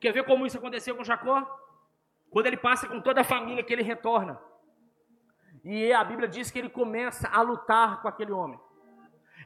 Quer 0.00 0.12
ver 0.12 0.24
como 0.24 0.46
isso 0.46 0.58
aconteceu 0.58 0.96
com 0.96 1.04
Jacó? 1.04 1.46
Quando 2.30 2.46
ele 2.46 2.56
passa 2.56 2.88
com 2.88 3.00
toda 3.00 3.20
a 3.20 3.24
família 3.24 3.62
que 3.62 3.72
ele 3.72 3.82
retorna. 3.82 4.40
E 5.64 5.92
a 5.92 6.02
Bíblia 6.02 6.28
diz 6.28 6.50
que 6.50 6.58
ele 6.58 6.68
começa 6.68 7.28
a 7.28 7.40
lutar 7.42 8.02
com 8.02 8.08
aquele 8.08 8.32
homem. 8.32 8.58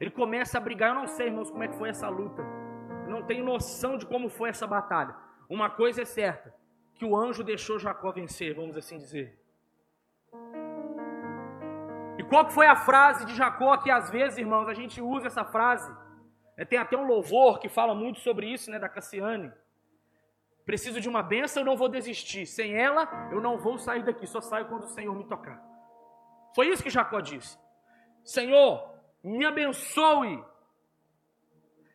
Ele 0.01 0.11
começa 0.11 0.57
a 0.57 0.61
brigar. 0.61 0.91
Eu 0.91 0.95
não 0.95 1.07
sei, 1.07 1.27
irmãos, 1.27 1.51
como 1.51 1.63
é 1.63 1.69
que 1.69 1.77
foi 1.77 1.89
essa 1.89 2.09
luta. 2.09 2.43
Eu 3.05 3.11
não 3.11 3.23
tenho 3.23 3.45
noção 3.45 3.99
de 3.99 4.07
como 4.07 4.29
foi 4.29 4.51
essa 4.51 4.67
batalha. 4.67 5.15
Uma 5.49 5.69
coisa 5.69 6.03
é 6.03 6.05
certa: 6.05 6.55
que 6.95 7.05
o 7.05 7.17
anjo 7.17 7.45
deixou 7.45 7.79
Jacó 7.79 8.13
vencer, 8.13 8.55
vamos 8.55 8.77
assim 8.77 8.99
dizer. 8.99 9.39
Qual 12.29 12.47
que 12.47 12.53
foi 12.53 12.67
a 12.67 12.75
frase 12.75 13.25
de 13.25 13.35
Jacó 13.35 13.77
que 13.77 13.91
às 13.91 14.11
vezes, 14.11 14.39
irmãos, 14.39 14.69
a 14.69 14.75
gente 14.75 15.01
usa 15.01 15.29
essa 15.29 15.45
frase? 15.45 15.91
É, 16.57 16.65
tem 16.65 16.79
até 16.79 16.97
um 16.97 17.07
louvor 17.07 17.59
que 17.61 17.69
fala 17.69 17.95
muito 17.95 18.19
sobre 18.21 18.47
isso, 18.53 18.71
né, 18.71 18.79
da 18.79 18.89
Cassiane. 18.89 19.53
Preciso 20.65 21.01
de 21.01 21.09
uma 21.09 21.23
benção, 21.23 21.63
eu 21.63 21.67
não 21.67 21.77
vou 21.77 21.89
desistir. 21.89 22.45
Sem 22.47 22.75
ela, 22.75 23.29
eu 23.31 23.41
não 23.41 23.59
vou 23.59 23.79
sair 23.79 24.05
daqui, 24.05 24.27
só 24.27 24.41
saio 24.41 24.67
quando 24.67 24.83
o 24.83 24.89
Senhor 24.89 25.15
me 25.15 25.25
tocar. 25.25 25.63
Foi 26.55 26.69
isso 26.69 26.83
que 26.83 26.91
Jacó 26.91 27.21
disse. 27.21 27.57
Senhor, 28.25 28.93
me 29.23 29.45
abençoe. 29.45 30.43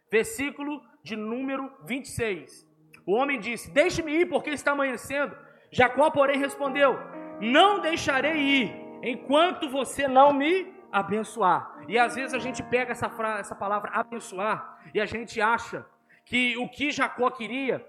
Versículo 0.09 0.81
de 1.03 1.17
número 1.17 1.69
26. 1.83 2.65
O 3.05 3.13
homem 3.13 3.39
disse: 3.39 3.69
Deixe-me 3.71 4.13
ir, 4.13 4.29
porque 4.29 4.51
está 4.51 4.71
amanhecendo. 4.71 5.35
Jacó, 5.71 6.09
porém, 6.09 6.37
respondeu: 6.37 6.97
Não 7.41 7.81
deixarei 7.81 8.37
ir 8.37 8.80
enquanto 9.01 9.69
você 9.69 10.07
não 10.07 10.33
me 10.33 10.73
abençoar. 10.91 11.83
E 11.87 11.97
às 11.97 12.15
vezes 12.15 12.33
a 12.33 12.39
gente 12.39 12.61
pega 12.63 12.91
essa, 12.91 13.09
essa 13.39 13.55
palavra 13.55 13.91
abençoar 13.93 14.79
e 14.93 14.99
a 14.99 15.05
gente 15.05 15.39
acha 15.41 15.85
que 16.25 16.57
o 16.57 16.69
que 16.69 16.91
Jacó 16.91 17.29
queria, 17.29 17.85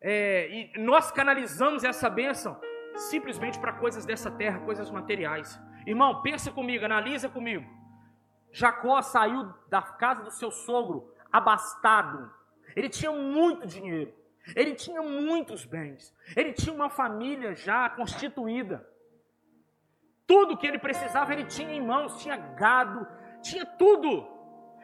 é, 0.00 0.48
e 0.50 0.78
nós 0.78 1.10
canalizamos 1.10 1.84
essa 1.84 2.10
bênção 2.10 2.58
simplesmente 2.96 3.58
para 3.58 3.72
coisas 3.72 4.04
dessa 4.04 4.30
terra, 4.30 4.60
coisas 4.60 4.90
materiais. 4.90 5.60
Irmão, 5.86 6.22
pensa 6.22 6.50
comigo, 6.50 6.84
analisa 6.84 7.28
comigo. 7.28 7.64
Jacó 8.50 9.00
saiu 9.02 9.52
da 9.68 9.82
casa 9.82 10.22
do 10.22 10.30
seu 10.30 10.50
sogro 10.50 11.12
abastado. 11.30 12.32
Ele 12.74 12.88
tinha 12.88 13.12
muito 13.12 13.66
dinheiro. 13.66 14.12
Ele 14.54 14.74
tinha 14.74 15.02
muitos 15.02 15.64
bens. 15.64 16.14
Ele 16.34 16.52
tinha 16.52 16.74
uma 16.74 16.88
família 16.88 17.54
já 17.54 17.88
constituída. 17.90 18.86
Tudo 20.26 20.56
que 20.56 20.66
ele 20.66 20.78
precisava 20.78 21.32
ele 21.32 21.44
tinha 21.44 21.72
em 21.72 21.80
mãos, 21.80 22.20
tinha 22.20 22.36
gado, 22.36 23.06
tinha 23.42 23.64
tudo. 23.64 24.26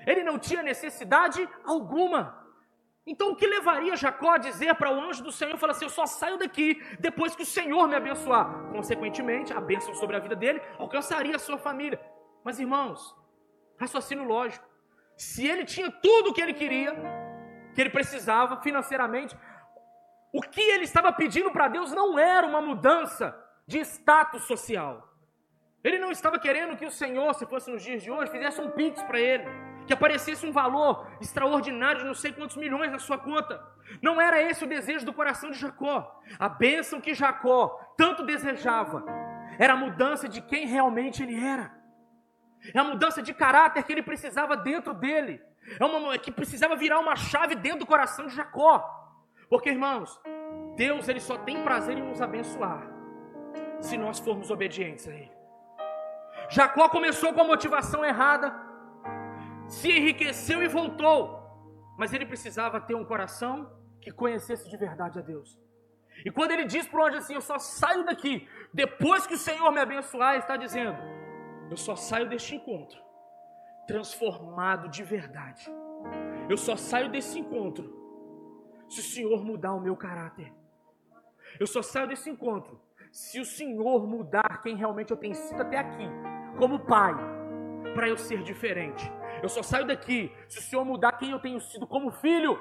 Ele 0.06 0.22
não 0.22 0.38
tinha 0.38 0.62
necessidade 0.62 1.48
alguma. 1.64 2.42
Então 3.04 3.32
o 3.32 3.36
que 3.36 3.46
levaria 3.46 3.96
Jacó 3.96 4.30
a 4.30 4.38
dizer 4.38 4.74
para 4.76 4.90
o 4.90 5.00
anjo 5.00 5.24
do 5.24 5.32
Senhor, 5.32 5.56
falar 5.58 5.72
assim, 5.72 5.84
eu 5.84 5.90
só 5.90 6.06
saio 6.06 6.38
daqui 6.38 6.80
depois 7.00 7.34
que 7.34 7.42
o 7.42 7.46
Senhor 7.46 7.88
me 7.88 7.96
abençoar. 7.96 8.70
Consequentemente, 8.70 9.52
a 9.52 9.60
bênção 9.60 9.92
sobre 9.94 10.16
a 10.16 10.20
vida 10.20 10.36
dele 10.36 10.62
alcançaria 10.78 11.34
a 11.34 11.38
sua 11.38 11.58
família. 11.58 12.00
Mas 12.44 12.60
irmãos, 12.60 13.14
raciocínio 13.78 14.24
lógico. 14.24 14.64
Se 15.16 15.46
ele 15.46 15.64
tinha 15.64 15.90
tudo 15.90 16.30
o 16.30 16.32
que 16.32 16.40
ele 16.40 16.54
queria, 16.54 16.94
que 17.74 17.80
ele 17.80 17.90
precisava 17.90 18.60
financeiramente, 18.62 19.36
o 20.32 20.40
que 20.40 20.60
ele 20.60 20.84
estava 20.84 21.12
pedindo 21.12 21.50
para 21.50 21.68
Deus 21.68 21.92
não 21.92 22.18
era 22.18 22.46
uma 22.46 22.60
mudança 22.60 23.36
de 23.66 23.80
status 23.80 24.44
social. 24.44 25.11
Ele 25.84 25.98
não 25.98 26.12
estava 26.12 26.38
querendo 26.38 26.76
que 26.76 26.86
o 26.86 26.90
Senhor, 26.90 27.34
se 27.34 27.44
fosse 27.46 27.70
nos 27.70 27.82
dias 27.82 28.02
de 28.02 28.10
hoje, 28.10 28.30
fizesse 28.30 28.60
um 28.60 28.70
pix 28.70 29.02
para 29.02 29.18
ele, 29.18 29.44
que 29.86 29.92
aparecesse 29.92 30.46
um 30.46 30.52
valor 30.52 31.10
extraordinário 31.20 32.00
de 32.00 32.06
não 32.06 32.14
sei 32.14 32.32
quantos 32.32 32.56
milhões 32.56 32.92
na 32.92 33.00
sua 33.00 33.18
conta. 33.18 33.60
Não 34.00 34.20
era 34.20 34.40
esse 34.40 34.64
o 34.64 34.66
desejo 34.66 35.04
do 35.04 35.12
coração 35.12 35.50
de 35.50 35.58
Jacó. 35.58 36.22
A 36.38 36.48
bênção 36.48 37.00
que 37.00 37.14
Jacó 37.14 37.78
tanto 37.96 38.24
desejava 38.24 39.04
era 39.58 39.72
a 39.72 39.76
mudança 39.76 40.28
de 40.28 40.40
quem 40.40 40.66
realmente 40.66 41.22
ele 41.22 41.44
era. 41.44 41.74
É 42.72 42.78
a 42.78 42.84
mudança 42.84 43.20
de 43.20 43.34
caráter 43.34 43.82
que 43.82 43.92
ele 43.92 44.02
precisava 44.02 44.56
dentro 44.56 44.94
dele. 44.94 45.42
É 45.80 45.84
uma 45.84 46.16
que 46.16 46.30
precisava 46.30 46.76
virar 46.76 47.00
uma 47.00 47.16
chave 47.16 47.56
dentro 47.56 47.80
do 47.80 47.86
coração 47.86 48.26
de 48.26 48.34
Jacó. 48.34 48.88
Porque, 49.48 49.68
irmãos, 49.68 50.20
Deus 50.76 51.08
ele 51.08 51.20
só 51.20 51.36
tem 51.38 51.62
prazer 51.62 51.98
em 51.98 52.02
nos 52.02 52.22
abençoar 52.22 52.88
se 53.80 53.98
nós 53.98 54.20
formos 54.20 54.50
obedientes 54.50 55.08
a 55.08 55.12
ele. 55.12 55.41
Jacó 56.52 56.86
começou 56.90 57.32
com 57.32 57.40
a 57.40 57.44
motivação 57.44 58.04
errada, 58.04 58.54
se 59.66 59.90
enriqueceu 59.90 60.62
e 60.62 60.68
voltou, 60.68 61.40
mas 61.96 62.12
ele 62.12 62.26
precisava 62.26 62.78
ter 62.78 62.94
um 62.94 63.06
coração 63.06 63.72
que 64.02 64.10
conhecesse 64.10 64.68
de 64.68 64.76
verdade 64.76 65.18
a 65.18 65.22
Deus. 65.22 65.58
E 66.26 66.30
quando 66.30 66.50
ele 66.50 66.66
diz 66.66 66.86
para 66.86 67.00
o 67.00 67.06
anjo 67.06 67.16
assim: 67.16 67.32
Eu 67.32 67.40
só 67.40 67.58
saio 67.58 68.04
daqui 68.04 68.46
depois 68.72 69.26
que 69.26 69.32
o 69.32 69.38
Senhor 69.38 69.72
me 69.72 69.80
abençoar, 69.80 70.36
está 70.36 70.58
dizendo: 70.58 70.98
Eu 71.70 71.76
só 71.78 71.96
saio 71.96 72.28
deste 72.28 72.54
encontro 72.54 73.00
transformado 73.86 74.90
de 74.90 75.02
verdade. 75.02 75.64
Eu 76.50 76.58
só 76.58 76.76
saio 76.76 77.08
desse 77.10 77.38
encontro 77.38 77.84
se 78.90 79.00
o 79.00 79.02
Senhor 79.02 79.42
mudar 79.42 79.72
o 79.72 79.80
meu 79.80 79.96
caráter. 79.96 80.52
Eu 81.58 81.66
só 81.66 81.80
saio 81.80 82.08
desse 82.08 82.28
encontro 82.28 82.78
se 83.10 83.40
o 83.40 83.44
Senhor 83.44 84.06
mudar 84.06 84.60
quem 84.62 84.76
realmente 84.76 85.12
eu 85.12 85.16
tenho 85.16 85.34
sido 85.34 85.62
até 85.62 85.78
aqui 85.78 86.31
como 86.58 86.80
pai, 86.80 87.14
para 87.94 88.08
eu 88.08 88.16
ser 88.16 88.42
diferente. 88.42 89.10
Eu 89.42 89.48
só 89.48 89.62
saio 89.62 89.86
daqui 89.86 90.32
se 90.48 90.58
o 90.58 90.62
Senhor 90.62 90.84
mudar 90.84 91.12
quem 91.12 91.30
eu 91.30 91.40
tenho 91.40 91.60
sido 91.60 91.86
como 91.86 92.10
filho, 92.10 92.60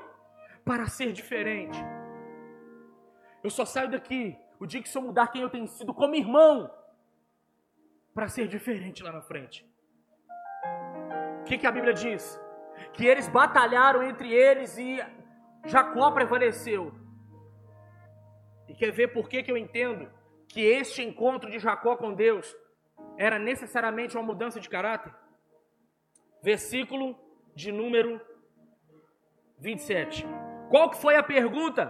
para 0.63 0.87
ser 0.87 1.11
diferente. 1.11 1.77
Eu 3.43 3.49
só 3.49 3.65
saio 3.65 3.89
daqui 3.89 4.37
o 4.59 4.65
dia 4.65 4.81
que 4.81 4.87
o 4.87 4.91
Senhor 4.91 5.05
mudar 5.05 5.27
quem 5.27 5.41
eu 5.41 5.49
tenho 5.49 5.67
sido 5.67 5.93
como 5.93 6.15
irmão, 6.15 6.71
para 8.13 8.27
ser 8.27 8.47
diferente 8.47 9.01
lá 9.01 9.11
na 9.11 9.21
frente. 9.21 9.65
O 11.41 11.43
que, 11.45 11.57
que 11.57 11.67
a 11.67 11.71
Bíblia 11.71 11.93
diz? 11.93 12.39
Que 12.93 13.05
eles 13.05 13.27
batalharam 13.27 14.03
entre 14.03 14.31
eles 14.31 14.77
e 14.77 14.99
Jacó 15.65 16.11
prevaleceu. 16.11 16.93
E 18.67 18.73
quer 18.73 18.91
ver 18.91 19.09
por 19.09 19.27
que, 19.27 19.43
que 19.43 19.51
eu 19.51 19.57
entendo 19.57 20.09
que 20.47 20.61
este 20.61 21.01
encontro 21.01 21.49
de 21.49 21.59
Jacó 21.59 21.95
com 21.95 22.13
Deus 22.13 22.55
era 23.25 23.37
necessariamente 23.37 24.15
uma 24.17 24.23
mudança 24.23 24.59
de 24.59 24.69
caráter? 24.75 25.13
Versículo 26.41 27.17
de 27.55 27.71
número 27.71 28.19
27. 29.59 30.25
Qual 30.69 30.89
que 30.89 30.97
foi 30.97 31.15
a 31.15 31.23
pergunta? 31.23 31.83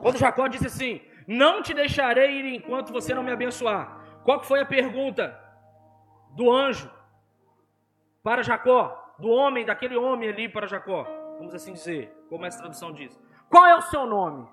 Quando 0.00 0.18
Jacó 0.18 0.46
disse 0.48 0.66
assim: 0.66 1.00
Não 1.26 1.62
te 1.62 1.72
deixarei 1.74 2.30
ir 2.40 2.54
enquanto 2.54 2.92
você 2.92 3.14
não 3.14 3.22
me 3.22 3.32
abençoar. 3.32 3.84
Qual 4.24 4.40
que 4.40 4.46
foi 4.46 4.60
a 4.60 4.66
pergunta 4.66 5.24
do 6.34 6.50
anjo 6.50 6.90
para 8.22 8.42
Jacó? 8.42 9.06
do 9.18 9.28
homem, 9.28 9.64
daquele 9.64 9.96
homem 9.96 10.28
ali 10.28 10.48
para 10.48 10.66
Jacó. 10.66 11.04
Vamos 11.38 11.54
assim 11.54 11.72
dizer, 11.72 12.14
como 12.28 12.44
essa 12.44 12.58
tradução 12.58 12.92
diz. 12.92 13.18
Qual 13.48 13.66
é 13.66 13.76
o 13.76 13.82
seu 13.82 14.06
nome? 14.06 14.48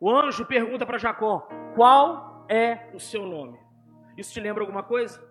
O 0.00 0.10
anjo 0.10 0.44
pergunta 0.46 0.86
para 0.86 0.98
Jacó: 0.98 1.48
Qual 1.74 2.27
é 2.48 2.90
o 2.94 2.98
seu 2.98 3.26
nome? 3.26 3.58
Isso 4.16 4.32
te 4.32 4.40
lembra 4.40 4.62
alguma 4.62 4.82
coisa? 4.82 5.22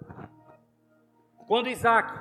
Quando 1.47 1.69
Isaac 1.69 2.13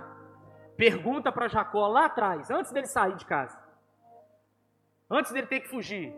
pergunta 0.77 1.31
para 1.31 1.49
Jacó 1.49 1.87
lá 1.87 2.07
atrás, 2.07 2.51
antes 2.51 2.73
dele 2.73 2.87
sair 2.87 3.15
de 3.17 3.27
casa, 3.27 3.59
antes 5.11 5.33
dele 5.33 5.47
ter 5.47 5.61
que 5.61 5.69
fugir, 5.69 6.15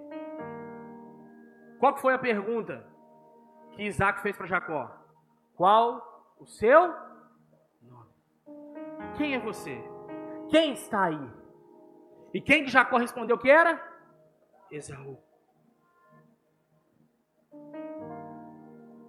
qual 1.78 1.96
foi 1.96 2.14
a 2.14 2.18
pergunta 2.18 2.84
que 3.72 3.82
Isaac 3.82 4.20
fez 4.20 4.36
para 4.36 4.46
Jacó? 4.46 4.90
Qual 5.54 6.36
o 6.38 6.46
seu 6.46 6.94
nome? 7.82 8.10
Quem 9.16 9.34
é 9.34 9.38
você? 9.38 9.82
Quem 10.48 10.72
está 10.72 11.04
aí? 11.04 11.30
E 12.32 12.40
quem 12.40 12.64
que 12.64 12.70
Jacó 12.70 12.96
respondeu 12.96 13.38
que 13.38 13.50
era? 13.50 13.80
Esaú. 14.70 15.18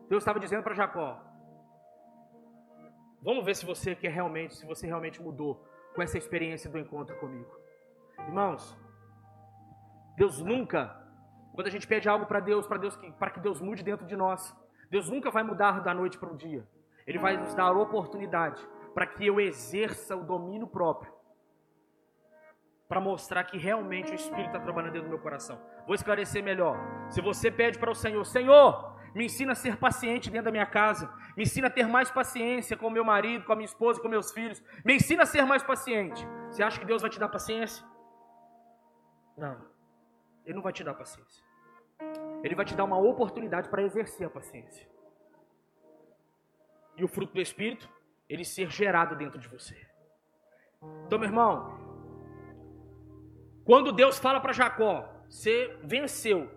Deus 0.10 0.24
estava 0.24 0.40
dizendo 0.40 0.64
para 0.64 0.74
Jacó: 0.74 1.22
Vamos 3.22 3.46
ver 3.46 3.56
se 3.56 3.66
você 3.66 3.96
quer 3.96 4.12
realmente, 4.12 4.56
se 4.56 4.66
você 4.66 4.88
realmente 4.88 5.22
mudou 5.22 5.64
com 5.94 6.02
essa 6.02 6.18
experiência 6.18 6.70
do 6.70 6.80
encontro 6.80 7.16
comigo. 7.18 7.52
Irmãos, 8.20 8.78
Deus 10.16 10.42
nunca, 10.42 10.96
quando 11.54 11.68
a 11.68 11.70
gente 11.70 11.88
pede 11.88 12.10
algo 12.10 12.26
para 12.26 12.40
Deus, 12.40 12.66
para 12.66 12.78
Deus 12.78 12.96
para 13.18 13.30
que 13.30 13.40
Deus 13.40 13.62
mude 13.62 13.84
dentro 13.84 14.06
de 14.06 14.16
nós, 14.16 14.56
Deus 14.90 15.10
nunca 15.10 15.30
vai 15.30 15.44
mudar 15.44 15.82
da 15.82 15.94
noite 15.94 16.18
para 16.18 16.34
o 16.34 16.36
dia. 16.36 16.68
Ele 17.06 17.20
vai 17.20 17.38
nos 17.38 17.54
dar 17.54 17.72
oportunidade 17.72 18.68
para 18.94 19.06
que 19.06 19.26
eu 19.26 19.40
exerça 19.40 20.16
o 20.16 20.24
domínio 20.24 20.68
próprio, 20.68 21.14
para 22.88 23.00
mostrar 23.00 23.44
que 23.44 23.58
realmente 23.58 24.12
o 24.12 24.16
Espírito 24.16 24.48
está 24.48 24.60
trabalhando 24.60 24.94
dentro 24.94 25.08
do 25.08 25.12
meu 25.12 25.22
coração. 25.22 25.60
Vou 25.86 25.96
esclarecer 25.96 26.44
melhor. 26.44 26.78
Se 27.10 27.22
você 27.22 27.52
pede 27.52 27.78
para 27.78 27.92
o 27.92 27.96
Senhor, 27.96 28.24
Senhor, 28.26 28.99
me 29.16 29.26
ensina 29.26 29.54
a 29.54 29.56
ser 29.56 29.78
paciente 29.78 30.30
dentro 30.30 30.46
da 30.46 30.52
minha 30.52 30.66
casa, 30.66 31.12
me 31.36 31.44
ensina 31.44 31.68
a 31.68 31.72
ter 31.72 31.88
mais 31.88 32.10
paciência 32.12 32.78
com 32.78 32.90
meu 32.90 33.04
marido, 33.04 33.46
com 33.46 33.54
a 33.54 33.56
minha 33.56 33.66
esposa, 33.66 34.02
com 34.02 34.08
meus 34.08 34.32
filhos, 34.32 34.62
me 34.84 34.96
ensina 34.96 35.24
a 35.24 35.26
ser 35.26 35.46
mais 35.46 35.64
paciente. 35.64 36.26
Você 36.50 36.64
acha 36.64 36.80
que 36.80 36.86
Deus 36.86 37.02
vai 37.02 37.10
te 37.10 37.20
dar 37.20 37.30
paciência? 37.30 37.86
Não, 39.38 39.58
Ele 40.46 40.56
não 40.56 40.62
vai 40.62 40.74
te 40.74 40.84
dar 40.84 40.94
paciência. 40.94 41.44
Ele 42.44 42.56
vai 42.56 42.66
te 42.66 42.76
dar 42.76 42.84
uma 42.84 42.98
oportunidade 42.98 43.70
para 43.70 43.84
exercer 43.84 44.28
a 44.28 44.30
paciência. 44.30 44.88
E 46.96 47.04
o 47.04 47.08
fruto 47.08 47.34
do 47.34 47.42
Espírito, 47.42 47.90
ele 48.28 48.44
ser 48.46 48.70
gerado 48.70 49.16
dentro 49.16 49.40
de 49.40 49.48
você. 49.48 49.76
Então, 51.06 51.18
meu 51.20 51.28
irmão, 51.28 51.78
quando 53.66 53.92
Deus 53.92 54.18
fala 54.18 54.40
para 54.40 54.54
Jacó, 54.54 55.08
você 55.30 55.78
venceu, 55.84 56.50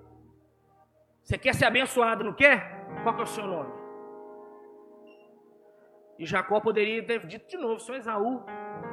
você 1.22 1.38
quer 1.38 1.54
ser 1.54 1.66
abençoado, 1.66 2.24
não 2.24 2.32
quer? 2.32 2.86
Qual 3.02 3.14
que 3.14 3.20
é 3.20 3.24
o 3.24 3.26
seu 3.26 3.46
nome? 3.46 3.72
E 6.18 6.26
Jacó 6.26 6.60
poderia 6.60 7.04
ter 7.06 7.26
dito 7.26 7.48
de 7.48 7.56
novo, 7.56 7.80
sou 7.80 7.94
Esaú. 7.94 8.44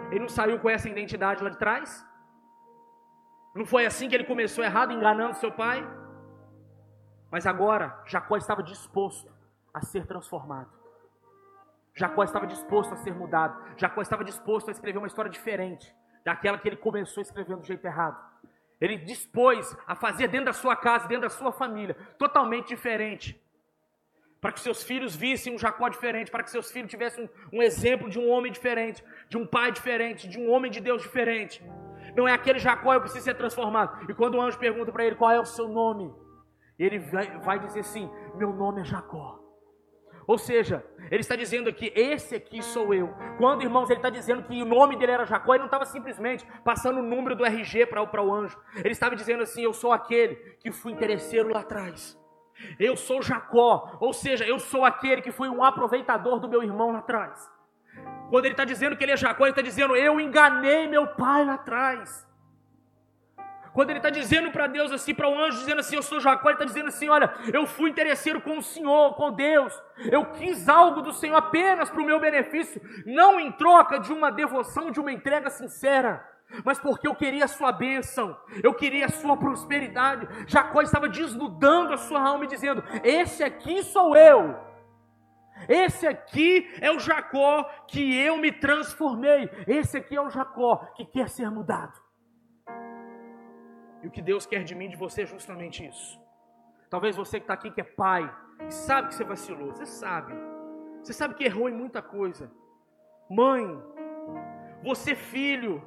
Ele 0.09 0.21
não 0.21 0.29
saiu 0.29 0.59
com 0.59 0.69
essa 0.69 0.89
identidade 0.89 1.43
lá 1.43 1.49
de 1.49 1.57
trás? 1.57 2.05
Não 3.55 3.65
foi 3.65 3.85
assim 3.85 4.07
que 4.07 4.15
ele 4.15 4.23
começou 4.23 4.63
errado, 4.63 4.93
enganando 4.93 5.35
seu 5.35 5.51
pai? 5.51 5.85
Mas 7.31 7.45
agora, 7.45 8.01
Jacó 8.05 8.37
estava 8.37 8.63
disposto 8.63 9.31
a 9.73 9.81
ser 9.81 10.05
transformado. 10.05 10.71
Jacó 11.93 12.23
estava 12.23 12.47
disposto 12.47 12.93
a 12.93 12.97
ser 12.97 13.13
mudado. 13.13 13.61
Jacó 13.77 14.01
estava 14.01 14.23
disposto 14.23 14.69
a 14.69 14.71
escrever 14.71 14.97
uma 14.97 15.07
história 15.07 15.29
diferente 15.29 15.93
daquela 16.23 16.57
que 16.57 16.67
ele 16.67 16.77
começou 16.77 17.21
escrevendo 17.21 17.59
do 17.59 17.65
jeito 17.65 17.85
errado. 17.85 18.28
Ele 18.79 18.97
dispôs 18.97 19.75
a 19.85 19.95
fazer 19.95 20.27
dentro 20.27 20.45
da 20.45 20.53
sua 20.53 20.75
casa, 20.75 21.07
dentro 21.07 21.23
da 21.23 21.29
sua 21.29 21.51
família, 21.51 21.95
totalmente 22.17 22.69
diferente. 22.69 23.39
Para 24.39 24.53
que 24.53 24.61
seus 24.61 24.81
filhos 24.81 25.15
vissem 25.15 25.53
um 25.53 25.59
Jacó 25.59 25.89
diferente, 25.89 26.31
para 26.31 26.43
que 26.43 26.49
seus 26.49 26.71
filhos 26.71 26.89
tivessem 26.89 27.25
um, 27.51 27.57
um 27.57 27.61
exemplo 27.61 28.09
de 28.09 28.17
um 28.17 28.29
homem 28.29 28.51
diferente, 28.51 29.03
de 29.27 29.37
um 29.37 29.45
pai 29.45 29.71
diferente, 29.71 30.29
de 30.29 30.39
um 30.39 30.49
homem 30.49 30.71
de 30.71 30.79
Deus 30.79 31.01
diferente. 31.01 31.61
Não 32.15 32.27
é 32.27 32.33
aquele 32.33 32.59
Jacó, 32.59 32.93
eu 32.93 33.01
preciso 33.01 33.25
ser 33.25 33.35
transformado. 33.35 34.09
E 34.09 34.13
quando 34.13 34.35
o 34.35 34.41
anjo 34.41 34.57
pergunta 34.57 34.91
para 34.91 35.05
ele 35.05 35.15
qual 35.15 35.31
é 35.31 35.39
o 35.39 35.45
seu 35.45 35.67
nome, 35.67 36.13
ele 36.77 36.99
vai, 36.99 37.37
vai 37.39 37.59
dizer 37.59 37.81
assim: 37.81 38.09
Meu 38.35 38.53
nome 38.53 38.81
é 38.81 38.85
Jacó. 38.85 39.38
Ou 40.29 40.37
seja, 40.37 40.85
ele 41.09 41.21
está 41.21 41.35
dizendo 41.35 41.67
aqui, 41.69 41.91
esse 41.95 42.35
aqui 42.35 42.61
sou 42.61 42.93
eu. 42.93 43.11
Quando, 43.39 43.63
irmãos, 43.63 43.89
ele 43.89 43.97
está 43.97 44.11
dizendo 44.11 44.43
que 44.43 44.61
o 44.61 44.65
nome 44.65 44.95
dele 44.95 45.13
era 45.13 45.25
Jacó, 45.25 45.55
ele 45.55 45.61
não 45.61 45.65
estava 45.65 45.85
simplesmente 45.85 46.45
passando 46.63 46.99
o 46.99 47.01
número 47.01 47.35
do 47.35 47.43
RG 47.43 47.87
para 47.87 48.23
o 48.23 48.31
anjo. 48.31 48.55
Ele 48.75 48.91
estava 48.91 49.15
dizendo 49.15 49.41
assim: 49.41 49.63
Eu 49.63 49.73
sou 49.73 49.91
aquele 49.91 50.35
que 50.59 50.71
fui 50.71 50.91
interesseiro 50.91 51.49
lá 51.49 51.61
atrás. 51.61 52.15
Eu 52.79 52.95
sou 52.95 53.23
Jacó. 53.23 53.97
Ou 53.99 54.13
seja, 54.13 54.45
eu 54.45 54.59
sou 54.59 54.85
aquele 54.85 55.23
que 55.23 55.31
fui 55.31 55.49
um 55.49 55.63
aproveitador 55.63 56.39
do 56.39 56.47
meu 56.47 56.61
irmão 56.61 56.91
lá 56.91 56.99
atrás. 56.99 57.51
Quando 58.29 58.45
ele 58.45 58.53
está 58.53 58.65
dizendo 58.65 58.95
que 58.95 59.03
ele 59.03 59.13
é 59.13 59.17
Jacó, 59.17 59.45
ele 59.45 59.53
está 59.53 59.63
dizendo: 59.63 59.95
Eu 59.95 60.19
enganei 60.21 60.87
meu 60.87 61.07
pai 61.15 61.43
lá 61.43 61.55
atrás. 61.55 62.28
Quando 63.73 63.89
ele 63.89 63.99
está 63.99 64.09
dizendo 64.09 64.51
para 64.51 64.67
Deus 64.67 64.91
assim, 64.91 65.13
para 65.13 65.27
o 65.27 65.33
um 65.33 65.39
anjo, 65.39 65.59
dizendo 65.59 65.79
assim, 65.79 65.95
eu 65.95 66.01
sou 66.01 66.19
Jacó, 66.19 66.49
ele 66.49 66.55
está 66.55 66.65
dizendo 66.65 66.89
assim: 66.89 67.09
olha, 67.09 67.31
eu 67.53 67.65
fui 67.65 67.89
interesseiro 67.89 68.41
com 68.41 68.57
o 68.57 68.63
Senhor, 68.63 69.15
com 69.15 69.31
Deus, 69.31 69.73
eu 70.11 70.25
quis 70.25 70.67
algo 70.67 71.01
do 71.01 71.13
Senhor 71.13 71.35
apenas 71.35 71.89
para 71.89 72.01
o 72.01 72.05
meu 72.05 72.19
benefício, 72.19 72.81
não 73.05 73.39
em 73.39 73.51
troca 73.51 73.99
de 73.99 74.11
uma 74.11 74.31
devoção, 74.31 74.91
de 74.91 74.99
uma 74.99 75.11
entrega 75.11 75.49
sincera, 75.49 76.25
mas 76.65 76.79
porque 76.79 77.07
eu 77.07 77.15
queria 77.15 77.45
a 77.45 77.47
sua 77.47 77.71
bênção, 77.71 78.35
eu 78.63 78.73
queria 78.73 79.05
a 79.05 79.09
sua 79.09 79.37
prosperidade. 79.37 80.27
Jacó 80.47 80.81
estava 80.81 81.07
desnudando 81.07 81.93
a 81.93 81.97
sua 81.97 82.21
alma 82.21 82.45
e 82.45 82.47
dizendo: 82.47 82.83
Esse 83.03 83.43
aqui 83.43 83.83
sou 83.83 84.15
eu. 84.15 84.67
Esse 85.67 86.07
aqui 86.07 86.69
é 86.79 86.89
o 86.89 86.99
Jacó 86.99 87.63
que 87.87 88.17
eu 88.17 88.37
me 88.37 88.51
transformei. 88.51 89.49
Esse 89.67 89.97
aqui 89.97 90.15
é 90.15 90.21
o 90.21 90.29
Jacó 90.29 90.77
que 90.95 91.05
quer 91.05 91.29
ser 91.29 91.49
mudado. 91.51 92.08
E 94.01 94.07
o 94.07 94.11
que 94.11 94.21
Deus 94.21 94.45
quer 94.45 94.63
de 94.63 94.75
mim, 94.75 94.89
de 94.89 94.95
você, 94.95 95.23
é 95.23 95.25
justamente 95.25 95.85
isso. 95.85 96.19
Talvez 96.89 97.15
você 97.15 97.39
que 97.39 97.43
está 97.43 97.53
aqui, 97.53 97.69
que 97.71 97.81
é 97.81 97.83
pai, 97.83 98.33
e 98.67 98.71
sabe 98.71 99.09
que 99.09 99.15
você 99.15 99.23
vacilou, 99.23 99.71
você 99.71 99.85
sabe. 99.85 100.33
Você 101.03 101.13
sabe 101.13 101.35
que 101.35 101.43
errou 101.43 101.69
em 101.69 101.73
muita 101.73 102.01
coisa. 102.01 102.51
Mãe, 103.29 103.65
você 104.83 105.15
filho, 105.15 105.83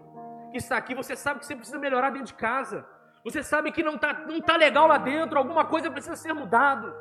que 0.50 0.58
está 0.58 0.76
aqui, 0.76 0.94
você 0.94 1.16
sabe 1.16 1.40
que 1.40 1.46
você 1.46 1.56
precisa 1.56 1.78
melhorar 1.78 2.10
dentro 2.10 2.26
de 2.26 2.34
casa. 2.34 2.86
Você 3.24 3.42
sabe 3.42 3.72
que 3.72 3.82
não 3.82 3.94
está 3.94 4.12
não 4.12 4.40
tá 4.40 4.56
legal 4.56 4.86
lá 4.86 4.98
dentro, 4.98 5.38
alguma 5.38 5.64
coisa 5.64 5.90
precisa 5.90 6.16
ser 6.16 6.32
mudado. 6.32 6.94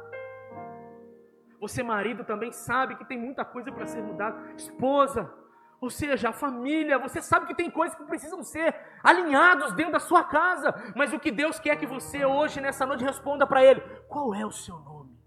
Você, 1.59 1.83
marido, 1.83 2.23
também 2.23 2.51
sabe 2.51 2.95
que 2.95 3.05
tem 3.05 3.19
muita 3.19 3.45
coisa 3.45 3.71
para 3.71 3.85
ser 3.85 4.01
mudada. 4.01 4.35
Esposa, 4.55 5.31
ou 5.81 5.89
seja, 5.89 6.29
a 6.29 6.31
família, 6.31 6.99
você 6.99 7.23
sabe 7.23 7.47
que 7.47 7.55
tem 7.55 7.71
coisas 7.71 7.97
que 7.97 8.03
precisam 8.03 8.43
ser 8.43 8.75
alinhados 9.03 9.73
dentro 9.73 9.93
da 9.93 9.99
sua 9.99 10.23
casa, 10.23 10.71
mas 10.95 11.11
o 11.11 11.19
que 11.19 11.31
Deus 11.31 11.59
quer 11.59 11.75
que 11.75 11.87
você 11.87 12.23
hoje, 12.23 12.61
nessa 12.61 12.85
noite, 12.85 13.03
responda 13.03 13.47
para 13.47 13.65
Ele: 13.65 13.81
qual 14.07 14.31
é 14.35 14.45
o 14.45 14.51
seu 14.51 14.77
nome? 14.77 15.19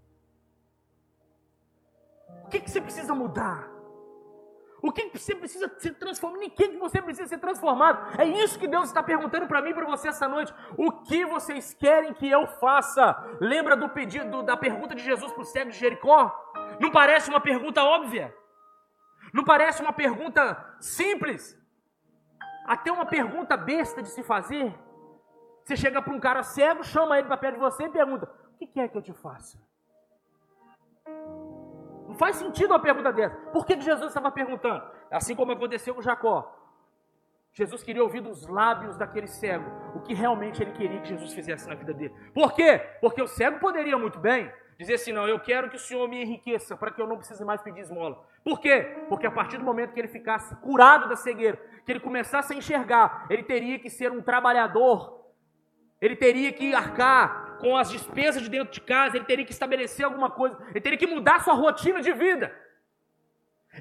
O 2.45 2.47
que, 2.47 2.61
que 2.61 2.71
você 2.71 2.79
precisa 2.79 3.13
mudar? 3.13 3.69
O 4.81 4.93
que 4.93 5.09
você 5.17 5.35
precisa 5.35 5.69
ser 5.77 5.95
transformado? 5.95 6.43
Em 6.43 6.49
que 6.49 6.67
você 6.77 7.01
precisa 7.01 7.27
ser 7.27 7.39
transformado? 7.39 8.21
É 8.21 8.23
isso 8.23 8.57
que 8.57 8.67
Deus 8.67 8.85
está 8.85 9.03
perguntando 9.03 9.47
para 9.47 9.61
mim 9.61 9.71
e 9.71 9.73
para 9.73 9.85
você 9.85 10.07
essa 10.07 10.27
noite. 10.27 10.53
O 10.77 10.91
que 10.91 11.25
vocês 11.25 11.73
querem 11.73 12.13
que 12.13 12.29
eu 12.29 12.47
faça? 12.47 13.13
Lembra 13.41 13.75
do 13.75 13.89
pedido, 13.89 14.43
da 14.43 14.55
pergunta 14.55 14.95
de 14.95 15.03
Jesus 15.03 15.33
para 15.33 15.41
o 15.41 15.45
cego 15.45 15.71
de 15.71 15.77
Jericó? 15.77 16.33
Não 16.79 16.91
parece 16.91 17.29
uma 17.29 17.41
pergunta 17.41 17.83
óbvia? 17.83 18.33
Não 19.33 19.43
parece 19.43 19.81
uma 19.81 19.93
pergunta 19.93 20.75
simples? 20.79 21.57
Até 22.65 22.91
uma 22.91 23.05
pergunta 23.05 23.55
besta 23.55 24.01
de 24.01 24.09
se 24.09 24.23
fazer? 24.23 24.73
Você 25.63 25.75
chega 25.75 26.01
para 26.01 26.13
um 26.13 26.19
cara 26.19 26.43
cego, 26.43 26.83
chama 26.83 27.17
ele 27.17 27.27
para 27.27 27.37
perto 27.37 27.55
de 27.55 27.61
você 27.61 27.83
e 27.85 27.89
pergunta: 27.89 28.29
O 28.53 28.57
que 28.57 28.67
quer 28.67 28.87
que 28.89 28.97
eu 28.97 29.01
te 29.01 29.13
faça? 29.13 29.57
Não 32.07 32.15
faz 32.15 32.37
sentido 32.37 32.71
uma 32.71 32.79
pergunta 32.79 33.11
dessa. 33.11 33.35
Por 33.51 33.65
que 33.65 33.79
Jesus 33.79 34.07
estava 34.07 34.31
perguntando? 34.31 34.83
Assim 35.11 35.35
como 35.35 35.51
aconteceu 35.51 35.93
com 35.93 36.01
Jacó. 36.01 36.61
Jesus 37.51 37.83
queria 37.83 38.03
ouvir 38.03 38.21
dos 38.21 38.45
lábios 38.47 38.97
daquele 38.97 39.27
cego 39.27 39.71
o 39.95 40.01
que 40.01 40.13
realmente 40.13 40.61
ele 40.61 40.73
queria 40.73 40.99
que 40.99 41.07
Jesus 41.07 41.33
fizesse 41.33 41.67
na 41.67 41.75
vida 41.75 41.93
dele. 41.93 42.13
Por 42.33 42.53
quê? 42.53 42.79
Porque 42.99 43.21
o 43.21 43.27
cego 43.27 43.59
poderia 43.59 43.97
muito 43.97 44.19
bem 44.19 44.51
dizer 44.77 44.95
assim: 44.95 45.11
não, 45.11 45.27
eu 45.27 45.39
quero 45.39 45.69
que 45.69 45.75
o 45.75 45.79
Senhor 45.79 46.07
me 46.07 46.21
enriqueça 46.21 46.75
para 46.75 46.91
que 46.91 47.01
eu 47.01 47.07
não 47.07 47.17
precise 47.17 47.43
mais 47.43 47.61
pedir 47.61 47.81
esmola. 47.81 48.23
Por 48.43 48.59
quê? 48.59 48.95
Porque 49.07 49.25
a 49.25 49.31
partir 49.31 49.57
do 49.57 49.63
momento 49.63 49.93
que 49.93 49.99
ele 49.99 50.07
ficasse 50.07 50.55
curado 50.57 51.07
da 51.07 51.15
cegueira, 51.15 51.57
que 51.85 51.91
ele 51.91 51.99
começasse 51.99 52.53
a 52.53 52.55
enxergar, 52.55 53.25
ele 53.29 53.43
teria 53.43 53.79
que 53.79 53.89
ser 53.89 54.11
um 54.11 54.21
trabalhador, 54.21 55.25
ele 56.01 56.15
teria 56.15 56.51
que 56.51 56.73
arcar 56.73 57.57
com 57.59 57.75
as 57.75 57.89
despesas 57.89 58.41
de 58.43 58.49
dentro 58.49 58.73
de 58.73 58.81
casa, 58.81 59.15
ele 59.15 59.25
teria 59.25 59.45
que 59.45 59.51
estabelecer 59.51 60.05
alguma 60.05 60.29
coisa, 60.29 60.57
ele 60.69 60.81
teria 60.81 60.97
que 60.97 61.07
mudar 61.07 61.43
sua 61.43 61.53
rotina 61.53 62.01
de 62.01 62.11
vida. 62.11 62.65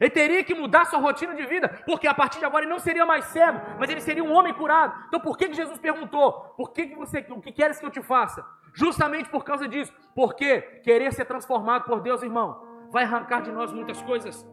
Ele 0.01 0.11
teria 0.11 0.43
que 0.43 0.55
mudar 0.55 0.87
sua 0.87 0.99
rotina 0.99 1.35
de 1.35 1.47
vida, 1.47 1.69
porque 1.87 2.09
a 2.09 2.15
partir 2.15 2.41
de 2.41 2.45
agora 2.45 2.65
ele 2.65 2.73
não 2.73 2.81
seria 2.81 3.07
mais 3.07 3.27
cego, 3.27 3.61
mas 3.79 3.89
ele 3.89 4.01
seria 4.01 4.25
um 4.25 4.33
homem 4.33 4.53
curado. 4.53 4.93
Então 5.07 5.21
por 5.21 5.37
que, 5.37 5.49
que 5.49 5.55
Jesus 5.55 5.79
perguntou? 5.79 6.33
Por 6.57 6.73
que, 6.73 6.89
que 6.89 6.97
você, 6.97 7.25
o 7.31 7.41
que 7.41 7.53
queres 7.53 7.79
que 7.79 7.87
eu 7.87 7.91
te 7.91 8.03
faça? 8.03 8.45
Justamente 8.75 9.31
por 9.31 9.45
causa 9.45 9.67
disso. 9.67 9.93
Porque 10.15 10.61
querer 10.83 11.13
ser 11.13 11.25
transformado 11.25 11.85
por 11.85 12.01
Deus, 12.01 12.23
irmão, 12.23 12.87
vai 12.91 13.05
arrancar 13.05 13.41
de 13.41 13.51
nós 13.51 13.73
muitas 13.73 14.03
coisas. 14.03 14.47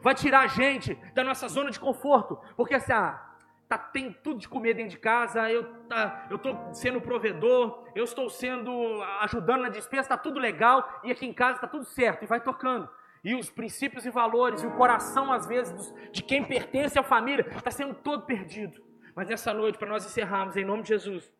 Vai 0.00 0.14
tirar 0.14 0.40
a 0.40 0.46
gente 0.46 0.94
da 1.14 1.22
nossa 1.22 1.48
zona 1.48 1.70
de 1.70 1.80
conforto. 1.80 2.38
Porque 2.56 2.74
assim, 2.74 2.92
ah, 2.92 3.20
tá, 3.68 3.76
tem 3.76 4.12
tudo 4.12 4.38
de 4.38 4.48
comer 4.48 4.74
dentro 4.74 4.92
de 4.92 4.98
casa, 4.98 5.50
eu 5.50 5.64
tá, 5.88 6.26
eu 6.30 6.36
estou 6.36 6.72
sendo 6.72 7.00
provedor, 7.00 7.84
eu 7.94 8.04
estou 8.04 8.30
sendo 8.30 9.02
ajudando 9.20 9.62
na 9.62 9.68
despesa, 9.68 10.02
está 10.02 10.16
tudo 10.16 10.38
legal, 10.38 11.00
e 11.02 11.10
aqui 11.10 11.26
em 11.26 11.32
casa 11.32 11.56
está 11.56 11.66
tudo 11.66 11.84
certo, 11.84 12.22
e 12.22 12.26
vai 12.26 12.40
tocando. 12.40 12.88
E 13.24 13.34
os 13.34 13.50
princípios 13.50 14.06
e 14.06 14.10
valores, 14.10 14.62
e 14.62 14.66
o 14.66 14.76
coração, 14.76 15.32
às 15.32 15.46
vezes, 15.46 15.92
de 16.12 16.22
quem 16.22 16.44
pertence 16.44 16.96
à 16.98 17.02
família, 17.02 17.44
está 17.56 17.70
sendo 17.70 17.94
todo 17.94 18.24
perdido. 18.24 18.80
Mas 19.16 19.28
nessa 19.28 19.52
noite, 19.52 19.78
para 19.78 19.88
nós 19.88 20.06
encerrarmos, 20.06 20.56
em 20.56 20.64
nome 20.64 20.82
de 20.82 20.90
Jesus, 20.90 21.32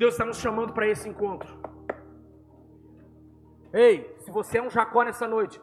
Deus 0.00 0.14
está 0.14 0.24
nos 0.24 0.38
chamando 0.38 0.72
para 0.72 0.88
esse 0.88 1.06
encontro. 1.06 1.60
Ei, 3.70 3.94
se 4.20 4.30
você 4.30 4.56
é 4.56 4.62
um 4.62 4.70
Jacó 4.70 5.02
nessa 5.02 5.28
noite, 5.28 5.60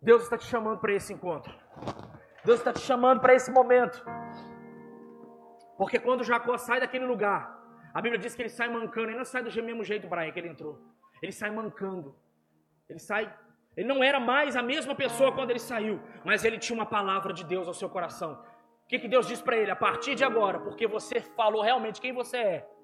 Deus 0.00 0.22
está 0.22 0.38
te 0.38 0.46
chamando 0.46 0.78
para 0.78 0.94
esse 0.94 1.12
encontro. 1.12 1.52
Deus 2.42 2.58
está 2.60 2.72
te 2.72 2.80
chamando 2.80 3.20
para 3.20 3.34
esse 3.34 3.50
momento. 3.50 4.02
Porque 5.76 5.98
quando 5.98 6.24
Jacó 6.24 6.56
sai 6.56 6.80
daquele 6.80 7.04
lugar, 7.04 7.54
a 7.92 8.00
Bíblia 8.00 8.18
diz 8.18 8.34
que 8.34 8.40
ele 8.40 8.48
sai 8.48 8.70
mancando. 8.70 9.08
Ele 9.10 9.18
não 9.18 9.26
sai 9.26 9.42
do 9.42 9.62
mesmo 9.62 9.84
jeito, 9.84 10.08
Brian, 10.08 10.32
que 10.32 10.38
ele 10.38 10.48
entrou. 10.48 10.80
Ele 11.22 11.30
sai 11.30 11.50
mancando. 11.50 12.16
Ele 12.88 12.98
sai. 12.98 13.30
Ele 13.76 13.86
não 13.86 14.02
era 14.02 14.18
mais 14.18 14.56
a 14.56 14.62
mesma 14.62 14.94
pessoa 14.94 15.32
quando 15.32 15.50
ele 15.50 15.58
saiu, 15.58 16.00
mas 16.24 16.46
ele 16.46 16.58
tinha 16.58 16.74
uma 16.74 16.86
palavra 16.86 17.34
de 17.34 17.44
Deus 17.44 17.68
ao 17.68 17.74
seu 17.74 17.90
coração. 17.90 18.42
O 18.84 18.88
que, 18.88 18.98
que 18.98 19.06
Deus 19.06 19.26
diz 19.26 19.42
para 19.42 19.58
ele? 19.58 19.70
A 19.70 19.76
partir 19.76 20.14
de 20.14 20.24
agora, 20.24 20.58
porque 20.58 20.86
você 20.86 21.20
falou 21.20 21.62
realmente 21.62 22.00
quem 22.00 22.14
você 22.14 22.38
é, 22.38 22.79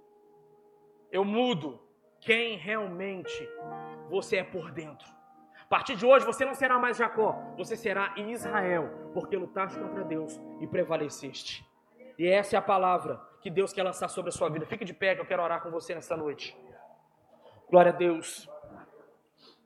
eu 1.16 1.24
mudo 1.24 1.81
quem 2.20 2.59
realmente 2.59 3.48
você 4.11 4.37
é 4.37 4.44
por 4.44 4.70
dentro. 4.70 5.09
A 5.62 5.68
partir 5.68 5.96
de 5.96 6.05
hoje 6.05 6.24
você 6.24 6.44
não 6.44 6.55
será 6.55 6.79
mais 6.79 6.96
Jacó, 6.96 7.33
você 7.57 7.74
será 7.76 8.14
Israel, 8.18 9.11
porque 9.14 9.37
lutaste 9.37 9.79
contra 9.79 10.05
Deus 10.05 10.38
e 10.61 10.66
prevaleceste. 10.66 11.66
E 12.18 12.26
essa 12.26 12.57
é 12.57 12.59
a 12.59 12.62
palavra 12.62 13.20
que 13.40 13.50
Deus 13.50 13.72
quer 13.72 13.83
lançar 13.83 14.09
sobre 14.09 14.29
a 14.29 14.33
sua 14.33 14.48
vida. 14.48 14.66
Fique 14.66 14.85
de 14.85 14.94
pé 14.94 15.14
que 15.14 15.20
eu 15.22 15.26
quero 15.26 15.42
orar 15.42 15.62
com 15.62 15.70
você 15.70 15.94
nessa 15.94 16.16
noite. 16.16 16.57
Glória 17.70 17.92
a 17.92 17.96
Deus. 17.96 18.48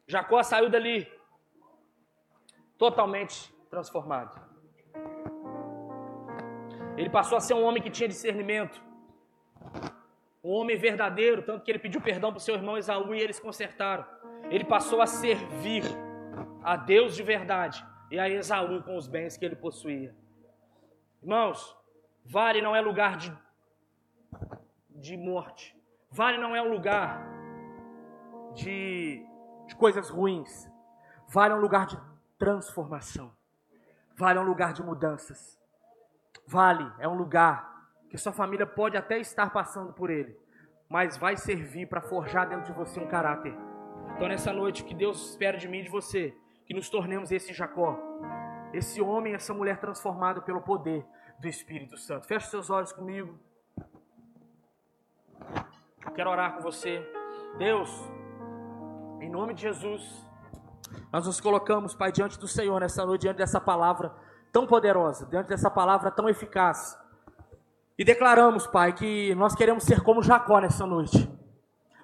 Jacó 0.07 0.43
saiu 0.43 0.71
dali 0.71 1.07
totalmente 2.79 3.53
transformado. 3.69 4.41
Ele 6.97 7.11
passou 7.11 7.37
a 7.37 7.41
ser 7.41 7.55
um 7.55 7.65
homem 7.65 7.83
que 7.83 7.91
tinha 7.91 8.09
discernimento, 8.09 8.83
um 10.43 10.51
homem 10.51 10.77
verdadeiro, 10.77 11.43
tanto 11.43 11.65
que 11.65 11.71
ele 11.71 11.79
pediu 11.79 12.01
perdão 12.01 12.31
para 12.31 12.39
o 12.39 12.41
seu 12.41 12.55
irmão 12.55 12.79
Esaú 12.79 13.15
e 13.15 13.21
eles 13.21 13.39
consertaram. 13.39 14.07
Ele 14.51 14.65
passou 14.65 15.03
a 15.03 15.07
servir 15.07 15.85
a 16.63 16.77
Deus 16.77 17.15
de 17.15 17.23
verdade 17.23 17.85
e 18.11 18.19
a 18.19 18.29
Esaú 18.29 18.83
com 18.83 18.97
os 18.97 19.07
bens 19.07 19.37
que 19.37 19.45
ele 19.45 19.57
possuía. 19.57 20.15
Irmãos, 21.23 21.77
vale 22.25 22.63
não 22.63 22.75
é 22.75 22.81
lugar 22.81 23.17
de, 23.17 23.33
de 24.89 25.17
morte, 25.17 25.77
vale 26.11 26.39
não 26.39 26.57
é 26.57 26.63
um 26.63 26.71
lugar 26.71 27.23
de, 28.55 29.23
de 29.67 29.77
coisas 29.77 30.09
ruins, 30.09 30.71
vale 31.29 31.53
é 31.53 31.57
um 31.57 31.61
lugar 31.61 31.87
de 31.87 32.01
transformação, 32.39 33.31
vale 34.17 34.39
é 34.39 34.43
um 34.43 34.47
lugar 34.47 34.73
de 34.73 34.83
mudanças, 34.83 35.61
vale 36.47 36.91
é 36.99 37.07
um 37.07 37.15
lugar 37.15 37.70
que 38.11 38.19
sua 38.19 38.33
família 38.33 38.67
pode 38.67 38.97
até 38.97 39.19
estar 39.19 39.51
passando 39.51 39.93
por 39.95 40.11
ele, 40.11 40.37
mas 40.89 41.17
vai 41.17 41.37
servir 41.37 41.87
para 41.87 42.03
forjar 42.03 42.49
dentro 42.49 42.67
de 42.67 42.73
você 42.73 43.01
um 43.01 43.07
caráter 43.07 43.57
então, 44.21 44.29
nessa 44.29 44.53
noite, 44.53 44.85
que 44.85 44.95
Deus 44.95 45.31
espera 45.31 45.57
de 45.57 45.67
mim 45.67 45.79
e 45.79 45.85
de 45.85 45.89
você, 45.89 46.37
que 46.67 46.75
nos 46.75 46.91
tornemos 46.91 47.33
esse 47.33 47.55
Jacó, 47.55 47.99
esse 48.71 49.01
homem, 49.01 49.33
essa 49.33 49.55
mulher 49.55 49.79
transformada 49.79 50.43
pelo 50.43 50.61
poder 50.61 51.07
do 51.39 51.49
Espírito 51.49 51.97
Santo. 51.97 52.27
Feche 52.27 52.49
seus 52.49 52.69
olhos 52.69 52.93
comigo. 52.93 53.39
Eu 56.05 56.13
quero 56.13 56.29
orar 56.29 56.55
com 56.55 56.61
você. 56.61 57.03
Deus, 57.57 57.91
em 59.23 59.31
nome 59.31 59.55
de 59.55 59.63
Jesus, 59.63 60.27
nós 61.11 61.27
nos 61.27 61.41
colocamos, 61.41 61.95
Pai, 61.95 62.13
diante 62.13 62.39
do 62.39 62.47
Senhor 62.47 62.79
nessa 62.79 63.07
noite, 63.07 63.23
diante 63.23 63.39
dessa 63.39 63.59
palavra 63.59 64.15
tão 64.53 64.67
poderosa, 64.67 65.25
diante 65.31 65.49
dessa 65.49 65.71
palavra 65.71 66.11
tão 66.11 66.29
eficaz. 66.29 66.95
E 68.01 68.05
declaramos, 68.05 68.67
Pai, 68.67 68.95
que 68.95 69.35
nós 69.35 69.55
queremos 69.55 69.85
ser 69.85 70.01
como 70.01 70.23
Jacó 70.23 70.59
nessa 70.59 70.87
noite. 70.87 71.31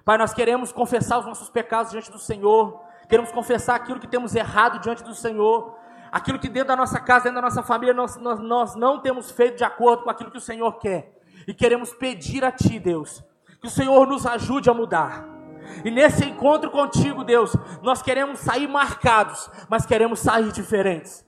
Pai, 0.05 0.15
nós 0.15 0.31
queremos 0.31 0.71
confessar 0.71 1.17
os 1.17 1.25
nossos 1.25 1.49
pecados 1.49 1.91
diante 1.91 2.11
do 2.11 2.19
Senhor, 2.19 2.79
queremos 3.09 3.31
confessar 3.31 3.77
aquilo 3.77 3.99
que 3.99 4.05
temos 4.05 4.35
errado 4.35 4.79
diante 4.79 5.03
do 5.03 5.15
Senhor, 5.15 5.75
aquilo 6.11 6.37
que 6.37 6.49
dentro 6.49 6.67
da 6.67 6.75
nossa 6.75 6.99
casa, 6.99 7.23
dentro 7.23 7.37
da 7.37 7.47
nossa 7.47 7.63
família, 7.63 7.95
nós, 7.95 8.15
nós, 8.17 8.39
nós 8.39 8.75
não 8.75 8.99
temos 9.01 9.31
feito 9.31 9.57
de 9.57 9.63
acordo 9.63 10.03
com 10.03 10.11
aquilo 10.11 10.29
que 10.29 10.37
o 10.37 10.39
Senhor 10.39 10.71
quer. 10.73 11.19
E 11.47 11.53
queremos 11.55 11.91
pedir 11.95 12.45
a 12.45 12.51
Ti, 12.51 12.77
Deus, 12.77 13.23
que 13.59 13.65
o 13.65 13.71
Senhor 13.71 14.05
nos 14.05 14.27
ajude 14.27 14.69
a 14.69 14.75
mudar. 14.75 15.27
E 15.83 15.89
nesse 15.89 16.23
encontro 16.25 16.69
contigo, 16.69 17.23
Deus, 17.23 17.55
nós 17.81 18.03
queremos 18.03 18.41
sair 18.41 18.67
marcados, 18.67 19.49
mas 19.67 19.83
queremos 19.83 20.19
sair 20.19 20.51
diferentes. 20.51 21.25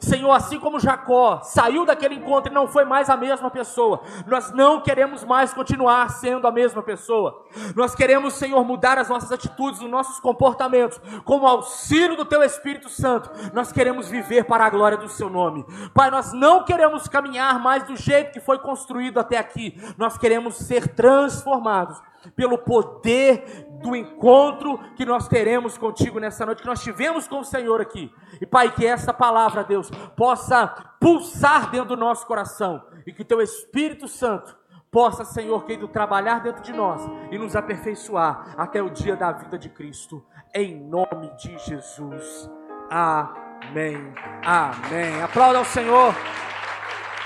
Senhor, 0.00 0.32
assim 0.32 0.58
como 0.58 0.80
Jacó 0.80 1.40
saiu 1.42 1.84
daquele 1.84 2.14
encontro 2.14 2.50
e 2.50 2.54
não 2.54 2.66
foi 2.66 2.84
mais 2.84 3.08
a 3.08 3.16
mesma 3.16 3.50
pessoa, 3.50 4.00
nós 4.26 4.52
não 4.52 4.80
queremos 4.80 5.24
mais 5.24 5.52
continuar 5.52 6.08
sendo 6.10 6.46
a 6.46 6.52
mesma 6.52 6.82
pessoa. 6.82 7.44
Nós 7.74 7.94
queremos, 7.94 8.34
Senhor, 8.34 8.62
mudar 8.64 8.98
as 8.98 9.08
nossas 9.08 9.32
atitudes, 9.32 9.80
os 9.80 9.90
nossos 9.90 10.20
comportamentos, 10.20 11.00
com 11.24 11.40
o 11.40 11.46
auxílio 11.46 12.16
do 12.16 12.24
Teu 12.24 12.42
Espírito 12.42 12.88
Santo. 12.88 13.30
Nós 13.52 13.72
queremos 13.72 14.08
viver 14.08 14.44
para 14.44 14.64
a 14.64 14.70
glória 14.70 14.98
do 14.98 15.08
Seu 15.08 15.30
nome. 15.30 15.64
Pai, 15.94 16.10
nós 16.10 16.32
não 16.32 16.64
queremos 16.64 17.08
caminhar 17.08 17.58
mais 17.58 17.82
do 17.84 17.96
jeito 17.96 18.32
que 18.32 18.40
foi 18.40 18.58
construído 18.58 19.18
até 19.18 19.38
aqui. 19.38 19.80
Nós 19.96 20.18
queremos 20.18 20.56
ser 20.56 20.88
transformados 20.88 22.00
pelo 22.34 22.58
poder 22.58 23.66
do 23.82 23.94
encontro 23.94 24.78
que 24.96 25.04
nós 25.04 25.28
teremos 25.28 25.76
contigo 25.76 26.18
nessa 26.18 26.46
noite, 26.46 26.62
que 26.62 26.68
nós 26.68 26.82
tivemos 26.82 27.28
com 27.28 27.40
o 27.40 27.44
Senhor 27.44 27.80
aqui. 27.80 28.12
E 28.40 28.46
Pai, 28.46 28.74
que 28.74 28.86
essa 28.86 29.12
palavra, 29.12 29.62
Deus, 29.62 29.90
possa 30.16 30.66
pulsar 31.00 31.70
dentro 31.70 31.88
do 31.88 31.96
nosso 31.96 32.26
coração 32.26 32.82
e 33.06 33.12
que 33.12 33.24
teu 33.24 33.40
Espírito 33.40 34.08
Santo 34.08 34.56
possa, 34.90 35.24
Senhor 35.24 35.64
querido, 35.64 35.88
trabalhar 35.88 36.40
dentro 36.40 36.62
de 36.62 36.72
nós 36.72 37.02
e 37.30 37.36
nos 37.36 37.56
aperfeiçoar 37.56 38.54
até 38.56 38.80
o 38.80 38.88
dia 38.88 39.16
da 39.16 39.32
vida 39.32 39.58
de 39.58 39.68
Cristo. 39.68 40.24
Em 40.54 40.76
nome 40.76 41.30
de 41.36 41.58
Jesus. 41.58 42.48
Amém. 42.88 44.14
Amém. 44.44 45.20
Aplauda 45.20 45.58
ao 45.58 45.64
Senhor. 45.64 46.14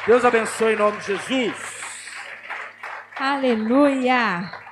Deus 0.06 0.24
abençoe 0.24 0.72
em 0.72 0.76
nome 0.76 0.96
de 0.96 1.04
Jesus. 1.04 1.78
Aleluia. 3.20 4.67